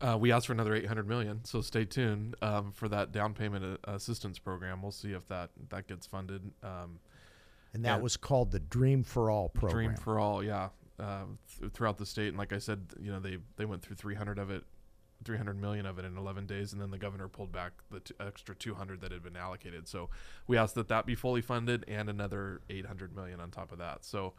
[0.00, 3.80] Uh, we asked for another 800 million, so stay tuned um, for that down payment
[3.86, 4.82] uh, assistance program.
[4.82, 6.50] We'll see if that that gets funded.
[6.62, 6.98] Um,
[7.72, 9.86] and that and was called the Dream for All program.
[9.86, 10.68] Dream for All, yeah,
[10.98, 11.24] uh,
[11.60, 12.28] th- throughout the state.
[12.28, 14.64] And like I said, you know, they they went through 300 of it,
[15.24, 18.14] 300 million of it in 11 days, and then the governor pulled back the t-
[18.20, 19.88] extra 200 that had been allocated.
[19.88, 20.10] So
[20.46, 24.04] we asked that that be fully funded and another 800 million on top of that.
[24.04, 24.34] So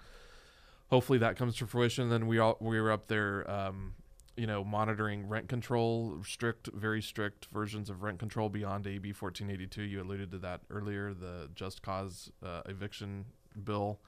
[0.87, 2.09] hopefully that comes to fruition.
[2.09, 3.95] Then we all we were up there, um,
[4.37, 9.81] you know, monitoring rent control, strict, very strict versions of rent control beyond AB 1482.
[9.81, 13.25] You alluded to that earlier, the just cause uh, eviction
[13.63, 13.99] bill.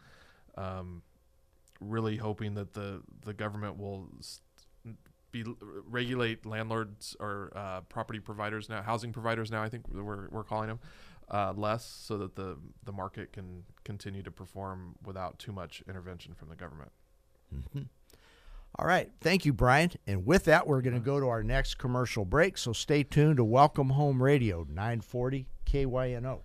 [0.55, 1.03] Um,
[1.80, 4.09] really hoping that the the government will
[5.32, 5.43] be
[5.86, 9.61] regulate landlords or uh, property providers now, housing providers now.
[9.61, 10.80] I think we're we're calling them
[11.30, 16.34] uh, less so that the the market can continue to perform without too much intervention
[16.34, 16.91] from the government.
[17.53, 17.84] Mm-hmm.
[18.80, 19.09] All right.
[19.21, 19.91] Thank you, Brian.
[20.05, 22.59] And with that, we're going to go to our next commercial break.
[22.59, 26.41] So stay tuned to Welcome Home Radio, 940 KYNO.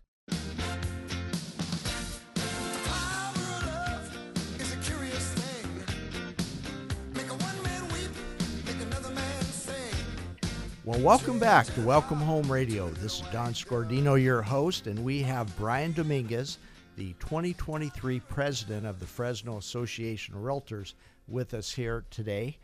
[10.84, 12.88] Well, welcome back to Welcome Home Radio.
[12.88, 16.56] This is Don Scordino, your host, and we have Brian Domingos,
[16.96, 20.94] the 2023 president of the Fresno Association of Realtors,
[21.32, 22.58] with us here today.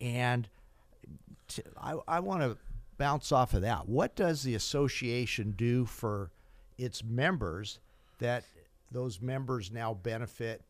[0.00, 0.48] And
[1.48, 2.56] t- I, I want to
[2.96, 3.88] bounce off of that.
[3.88, 6.30] What does the association do for
[6.78, 7.80] its members
[8.18, 8.44] that
[8.90, 10.62] those members now benefit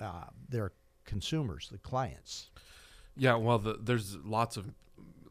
[0.00, 0.72] uh, their
[1.04, 2.50] consumers, the clients?
[3.16, 4.70] Yeah, well, the, there's lots of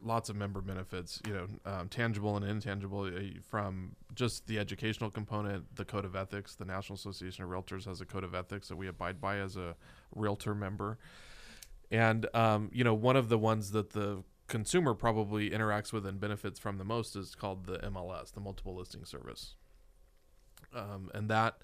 [0.04, 5.10] lots of member benefits, you know, um, tangible and intangible, uh, from just the educational
[5.10, 6.54] component, the code of ethics.
[6.54, 9.56] The National Association of Realtors has a code of ethics that we abide by as
[9.56, 9.74] a
[10.14, 10.98] realtor member.
[11.94, 16.18] And, um, you know, one of the ones that the consumer probably interacts with and
[16.18, 19.54] benefits from the most is called the MLS, the Multiple Listing Service.
[20.74, 21.58] Um, and that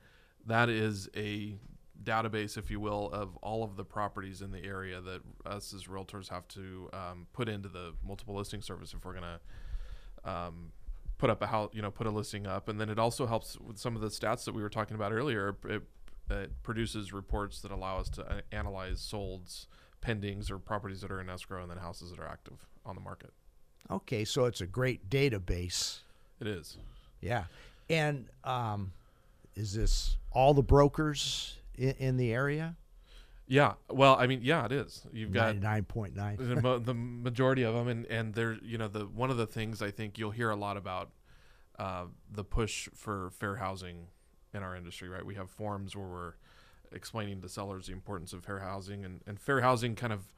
[0.46, 1.58] that is a
[2.04, 5.86] database, if you will, of all of the properties in the area that us as
[5.86, 10.70] realtors have to um, put into the multiple listing service if we're to um,
[11.18, 12.68] put up a house, you know, put a listing up.
[12.68, 15.12] And then it also helps with some of the stats that we were talking about
[15.12, 15.56] earlier.
[15.64, 15.82] It,
[16.30, 19.66] it produces reports that allow us to analyze solds
[20.00, 23.00] pendings or properties that are in escrow, and then houses that are active on the
[23.00, 23.32] market.
[23.90, 26.00] Okay, so it's a great database.
[26.40, 26.78] It is.
[27.20, 27.44] Yeah.
[27.88, 28.92] And um,
[29.56, 32.76] is this all the brokers in, in the area?
[33.46, 33.74] Yeah.
[33.88, 35.02] Well, I mean, yeah, it is.
[35.12, 36.36] You've got nine point nine.
[36.38, 39.90] the, majority of them, and and they're you know the one of the things I
[39.90, 41.10] think you'll hear a lot about
[41.76, 44.06] uh, the push for fair housing
[44.54, 45.08] in our industry.
[45.08, 45.26] Right.
[45.26, 46.32] We have forums where we're
[46.92, 50.32] explaining to sellers the importance of fair housing, and and fair housing kind of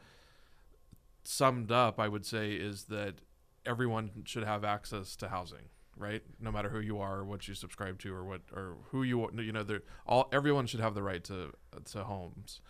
[1.25, 3.17] summed up, I would say, is that
[3.65, 6.23] everyone should have access to housing right?
[6.41, 9.31] No matter who you are or what you subscribe to or what or who you
[9.39, 9.65] you know
[10.07, 11.53] all everyone should have the right to
[11.93, 12.61] to homes.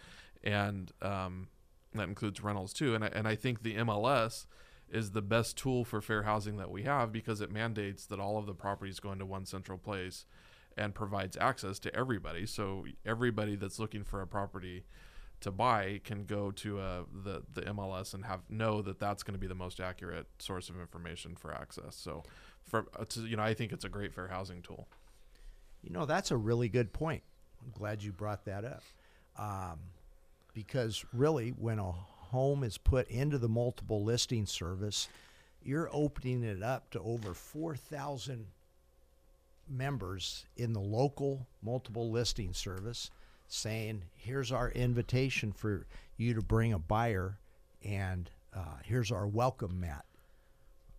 [0.43, 1.49] And um,
[1.95, 2.95] that includes rentals too.
[2.95, 4.47] And I, and I think the MLS
[4.91, 8.39] is the best tool for fair housing that we have because it mandates that all
[8.39, 10.27] of the properties go into one central place
[10.77, 14.85] and provides access to everybody so everybody that's looking for a property
[15.43, 19.35] to buy can go to uh, the the MLS and have know that that's going
[19.35, 21.97] to be the most accurate source of information for access.
[21.97, 22.23] So,
[22.63, 24.89] for uh, to, you know, I think it's a great fair housing tool.
[25.83, 27.23] You know, that's a really good point.
[27.61, 28.83] I'm glad you brought that up,
[29.37, 29.81] um,
[30.55, 35.09] because really, when a home is put into the multiple listing service,
[35.61, 38.47] you're opening it up to over four thousand
[39.73, 43.11] members in the local multiple listing service
[43.49, 47.39] saying, here's our invitation for you to bring a buyer,
[47.85, 50.05] and uh, here's our welcome mat.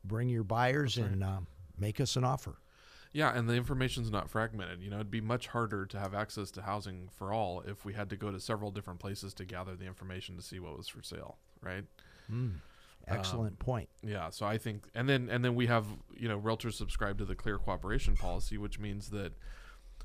[0.04, 1.10] Bring your buyers right.
[1.10, 1.48] and um,
[1.78, 2.56] make us an offer.
[3.14, 4.82] Yeah, and the information's not fragmented.
[4.82, 7.94] You know, it'd be much harder to have access to housing for all if we
[7.94, 10.88] had to go to several different places to gather the information to see what was
[10.88, 11.86] for sale, right?
[12.32, 12.56] Mm,
[13.08, 13.90] excellent um, point.
[14.04, 15.86] Yeah, so I think, and then and then we have
[16.16, 19.34] you know realtors subscribe to the clear cooperation policy, which means that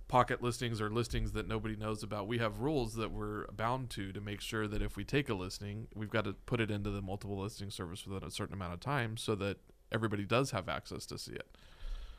[0.08, 2.26] pocket listings or listings that nobody knows about.
[2.26, 5.34] We have rules that we're bound to to make sure that if we take a
[5.34, 8.72] listing, we've got to put it into the multiple listing service within a certain amount
[8.72, 9.58] of time so that
[9.92, 11.46] everybody does have access to see it.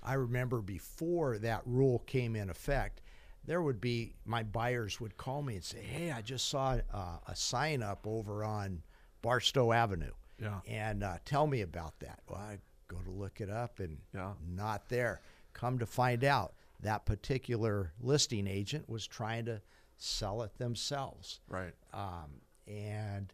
[0.04, 3.02] I remember before that rule came in effect,
[3.44, 7.18] there would be my buyers would call me and say, "Hey, I just saw uh,
[7.28, 8.84] a sign up over on
[9.22, 10.12] Barstow Avenue."
[10.42, 10.60] Yeah.
[10.68, 12.20] And uh, tell me about that.
[12.30, 14.34] Well, I go to look it up and yeah.
[14.48, 15.22] not there.
[15.54, 19.62] Come to find out, that particular listing agent was trying to
[19.98, 21.42] sell it themselves.
[21.50, 21.74] Right.
[21.94, 23.34] Um, and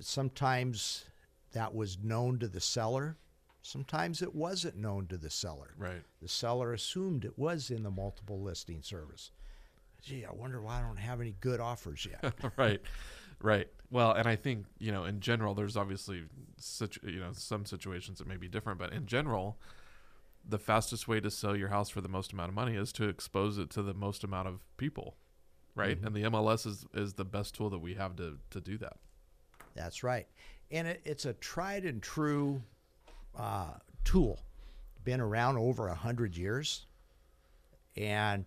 [0.00, 1.04] sometimes
[1.52, 3.16] that was known to the seller.
[3.62, 5.74] Sometimes it wasn't known to the seller.
[5.76, 6.02] Right.
[6.20, 9.30] The seller assumed it was in the multiple listing service.
[10.02, 12.34] Gee, I wonder why I don't have any good offers yet.
[12.56, 12.80] right.
[13.40, 13.68] Right.
[13.90, 16.24] Well, and I think, you know, in general, there's obviously,
[16.58, 19.58] situ- you know, some situations that may be different, but in general,
[20.48, 23.08] the fastest way to sell your house for the most amount of money is to
[23.08, 25.16] expose it to the most amount of people,
[25.74, 25.96] right?
[25.96, 26.06] Mm-hmm.
[26.06, 28.96] And the MLS is is the best tool that we have to to do that.
[29.74, 30.26] That's right,
[30.70, 32.62] and it, it's a tried and true
[33.36, 33.74] uh,
[34.04, 34.40] tool,
[35.04, 36.86] been around over a hundred years,
[37.96, 38.44] and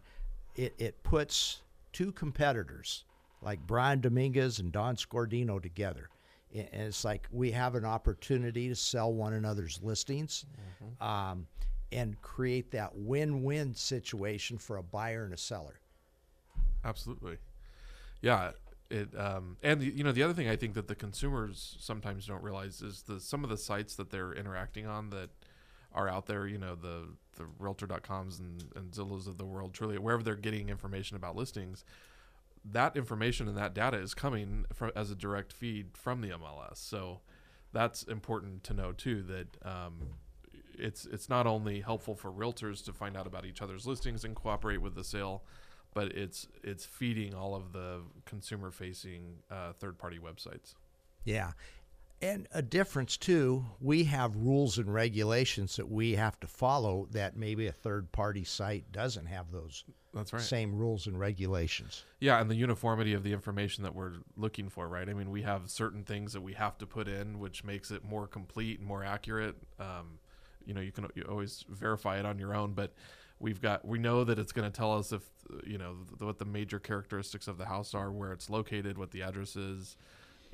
[0.55, 3.05] it it puts two competitors
[3.43, 6.09] like Brian Domingos and Don Scordino together.
[6.53, 10.45] And it's like we have an opportunity to sell one another's listings.
[10.81, 11.03] Mm-hmm.
[11.03, 11.47] Um,
[11.93, 15.79] and create that win-win situation for a buyer and a seller.
[16.83, 17.37] Absolutely,
[18.21, 18.51] yeah.
[18.89, 22.27] It um, and the, you know the other thing I think that the consumers sometimes
[22.27, 25.29] don't realize is the some of the sites that they're interacting on that
[25.93, 26.47] are out there.
[26.47, 30.69] You know the the Realtor.coms and, and Zillows of the world, truly wherever they're getting
[30.69, 31.85] information about listings.
[32.65, 36.77] That information and that data is coming from, as a direct feed from the MLS.
[36.77, 37.19] So
[37.73, 39.23] that's important to know too.
[39.23, 39.99] That um,
[40.77, 44.35] it's it's not only helpful for realtors to find out about each other's listings and
[44.35, 45.43] cooperate with the sale,
[45.93, 50.75] but it's it's feeding all of the consumer facing uh, third party websites.
[51.25, 51.51] Yeah.
[52.23, 57.35] And a difference too, we have rules and regulations that we have to follow that
[57.35, 60.43] maybe a third party site doesn't have those that's right.
[60.43, 62.03] Same rules and regulations.
[62.19, 65.09] Yeah, and the uniformity of the information that we're looking for, right?
[65.09, 68.05] I mean, we have certain things that we have to put in, which makes it
[68.05, 69.55] more complete and more accurate.
[69.79, 70.19] Um,
[70.65, 72.93] you know you can you always verify it on your own but
[73.39, 75.23] we've got we know that it's going to tell us if
[75.65, 79.11] you know th- what the major characteristics of the house are where it's located what
[79.11, 79.97] the address is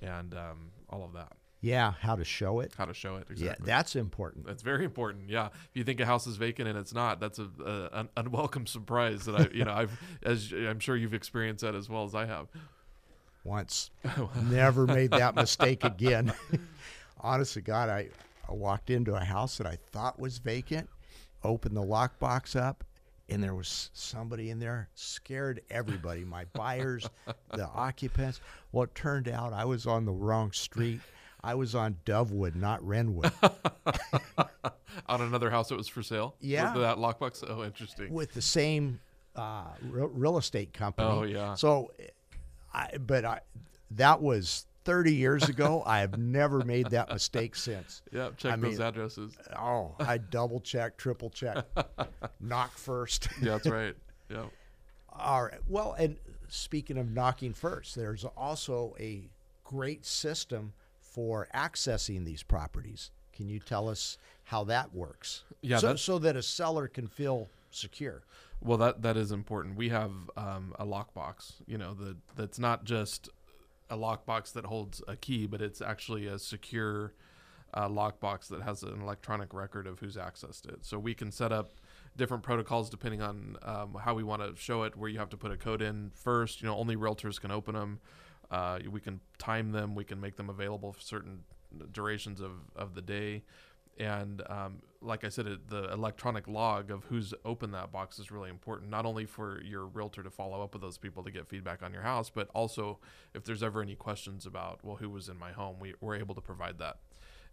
[0.01, 2.73] and um, all of that yeah how to show it.
[2.77, 3.45] How to show it exactly.
[3.47, 4.45] yeah that's important.
[4.45, 5.47] That's very important yeah.
[5.47, 8.67] If you think a house is vacant and it's not that's a, a an unwelcome
[8.67, 12.15] surprise that i you know i've as i'm sure you've experienced that as well as
[12.15, 12.47] i have.
[13.43, 13.89] Once.
[14.43, 16.33] Never made that mistake again.
[17.21, 18.09] Honestly, god i
[18.47, 20.89] I walked into a house that I thought was vacant,
[21.43, 22.83] opened the lockbox up,
[23.29, 27.07] and there was somebody in there scared everybody my buyers
[27.53, 28.41] the occupants.
[28.71, 30.99] Well it turned out i was on the wrong street
[31.43, 33.31] i was on dovewood not Renwood.
[35.07, 36.35] On another house that was for sale.
[36.39, 36.73] Yeah.
[36.73, 37.43] With that lockbox.
[37.47, 38.11] Oh, interesting.
[38.13, 38.99] with the same
[39.35, 41.53] uh, real, real estate company Oh, yeah.
[41.55, 41.91] so
[42.73, 43.39] i but i
[43.91, 48.29] that was 30 years ago i have never made that mistake since Yeah.
[48.37, 49.37] Check I those mean- addresses.
[49.57, 51.65] oh i double check triple check
[52.39, 53.95] knock first Yeah, that's right.
[54.29, 54.45] Yeah.
[55.11, 55.59] All right.
[55.67, 56.17] Well, and
[56.49, 59.27] speaking of knocking first, there's also a
[59.63, 60.73] great system
[61.13, 63.11] for accessing these properties.
[63.33, 65.43] Can you tell us how that works?
[65.61, 68.23] Yeah, So, that's- so that a seller can feel secure.
[68.61, 69.77] Well, that that is important.
[69.77, 71.53] We have um, a lockbox.
[71.65, 73.29] You know, that that's not just
[73.89, 77.13] a lockbox that holds a key, but it's actually a secure
[77.73, 80.83] uh, lockbox that has an electronic record of who's accessed it.
[80.83, 81.71] So we can set up
[82.17, 84.97] different protocols depending on um, how we want to show it.
[84.97, 86.61] Where you have to put a code in first.
[86.61, 88.01] You know, only realtors can open them.
[88.51, 89.95] Uh, we can time them.
[89.95, 91.43] We can make them available for certain
[91.91, 93.43] durations of, of the day.
[93.97, 98.31] And um, like I said, it, the electronic log of who's opened that box is
[98.31, 101.47] really important, not only for your realtor to follow up with those people to get
[101.47, 102.99] feedback on your house, but also
[103.33, 106.33] if there's ever any questions about, well, who was in my home, we, we're able
[106.33, 106.97] to provide that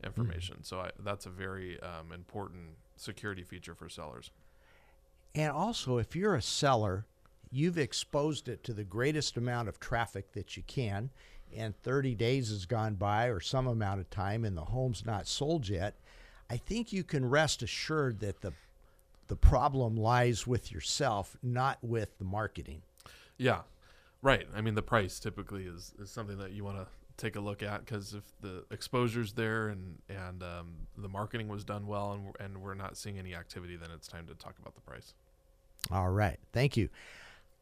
[0.04, 0.62] information.
[0.62, 4.30] So I, that's a very um, important security feature for sellers.
[5.34, 7.06] And also, if you're a seller,
[7.50, 11.10] you've exposed it to the greatest amount of traffic that you can,
[11.54, 15.26] and 30 days has gone by or some amount of time, and the home's not
[15.26, 15.94] sold yet.
[16.50, 18.52] I think you can rest assured that the
[19.28, 22.82] the problem lies with yourself, not with the marketing.
[23.38, 23.62] Yeah,
[24.22, 24.46] right.
[24.54, 26.86] I mean, the price typically is, is something that you want to
[27.16, 31.64] take a look at because if the exposure's there and and um, the marketing was
[31.64, 34.54] done well and we're, and we're not seeing any activity, then it's time to talk
[34.60, 35.14] about the price.
[35.90, 36.88] All right, thank you.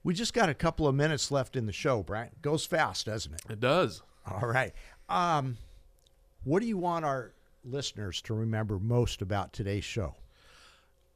[0.05, 2.31] We just got a couple of minutes left in the show, Brian.
[2.43, 3.41] Goes fast, doesn't it?
[3.49, 4.03] It does.
[4.31, 4.73] All right.
[5.09, 5.57] Um,
[6.45, 7.33] what do you want our
[7.65, 10.15] listeners to remember most about today's show?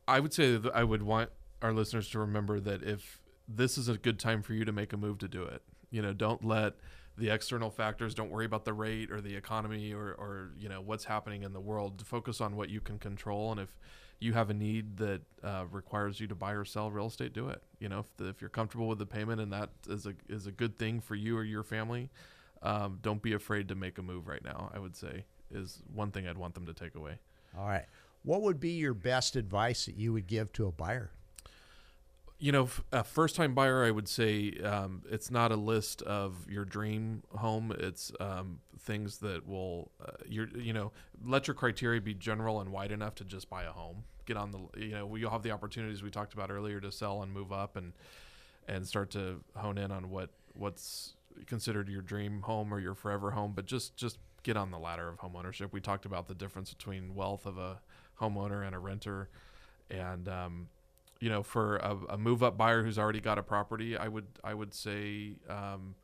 [0.06, 1.28] I would say that I would want
[1.60, 4.94] our listeners to remember that if this is a good time for you to make
[4.94, 6.74] a move to do it, you know, don't let
[7.18, 10.80] the external factors, don't worry about the rate or the economy or, or you know,
[10.80, 12.02] what's happening in the world.
[12.06, 13.50] Focus on what you can control.
[13.50, 13.76] And if
[14.20, 17.48] you have a need that uh, requires you to buy or sell real estate, do
[17.48, 17.62] it.
[17.78, 20.46] You know, if, the, if you're comfortable with the payment and that is a, is
[20.46, 22.10] a good thing for you or your family,
[22.62, 26.10] um, don't be afraid to make a move right now, I would say is one
[26.10, 27.18] thing I'd want them to take away.
[27.56, 27.86] All right.
[28.22, 31.12] What would be your best advice that you would give to a buyer?
[32.38, 36.48] You know, a first time buyer, I would say um, it's not a list of
[36.48, 37.74] your dream home.
[37.78, 40.92] It's um, things that will, uh, your, you know,
[41.24, 44.04] let your criteria be general and wide enough to just buy a home.
[44.24, 46.92] Get on the, you know, we will have the opportunities we talked about earlier to
[46.92, 47.92] sell and move up and
[48.68, 51.14] and start to hone in on what what's
[51.46, 53.52] considered your dream home or your forever home.
[53.54, 55.72] But just just get on the ladder of home ownership.
[55.72, 57.80] We talked about the difference between wealth of a
[58.20, 59.28] homeowner and a renter,
[59.90, 60.68] and um,
[61.20, 64.26] you know, for a, a move up buyer who's already got a property, I would
[64.44, 65.94] I would say um,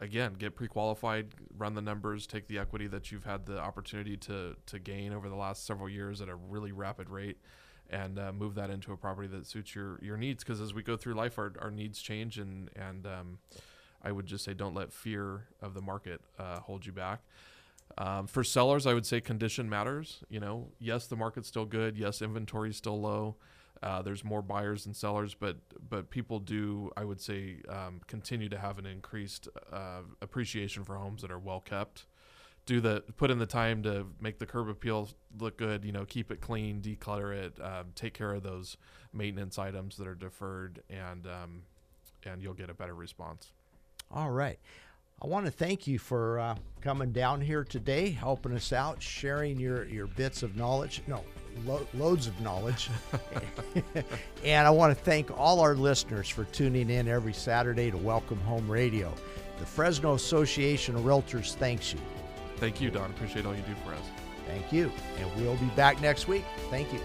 [0.00, 4.16] again get pre qualified, run the numbers, take the equity that you've had the opportunity
[4.18, 7.38] to to gain over the last several years at a really rapid rate.
[7.92, 10.44] And uh, move that into a property that suits your, your needs.
[10.44, 13.38] Because as we go through life, our, our needs change, and and um,
[14.00, 17.20] I would just say don't let fear of the market uh, hold you back.
[17.98, 20.22] Um, for sellers, I would say condition matters.
[20.28, 21.98] You know, yes, the market's still good.
[21.98, 23.34] Yes, inventory is still low.
[23.82, 25.56] Uh, there's more buyers than sellers, but
[25.88, 30.96] but people do, I would say, um, continue to have an increased uh, appreciation for
[30.96, 32.06] homes that are well kept.
[32.66, 35.08] Do the put in the time to make the curb appeal
[35.38, 35.84] look good.
[35.84, 38.76] You know, keep it clean, declutter it, um, take care of those
[39.14, 41.62] maintenance items that are deferred, and um,
[42.24, 43.52] and you'll get a better response.
[44.10, 44.58] All right.
[45.22, 49.60] I want to thank you for uh, coming down here today, helping us out, sharing
[49.60, 51.02] your, your bits of knowledge.
[51.06, 51.22] No,
[51.64, 52.90] lo- loads of knowledge.
[54.44, 58.40] and I want to thank all our listeners for tuning in every Saturday to Welcome
[58.40, 59.12] Home Radio.
[59.58, 62.00] The Fresno Association of Realtors thanks you.
[62.56, 63.10] Thank you, Don.
[63.10, 64.04] Appreciate all you do for us.
[64.46, 64.90] Thank you.
[65.18, 66.44] And we'll be back next week.
[66.70, 67.00] Thank you.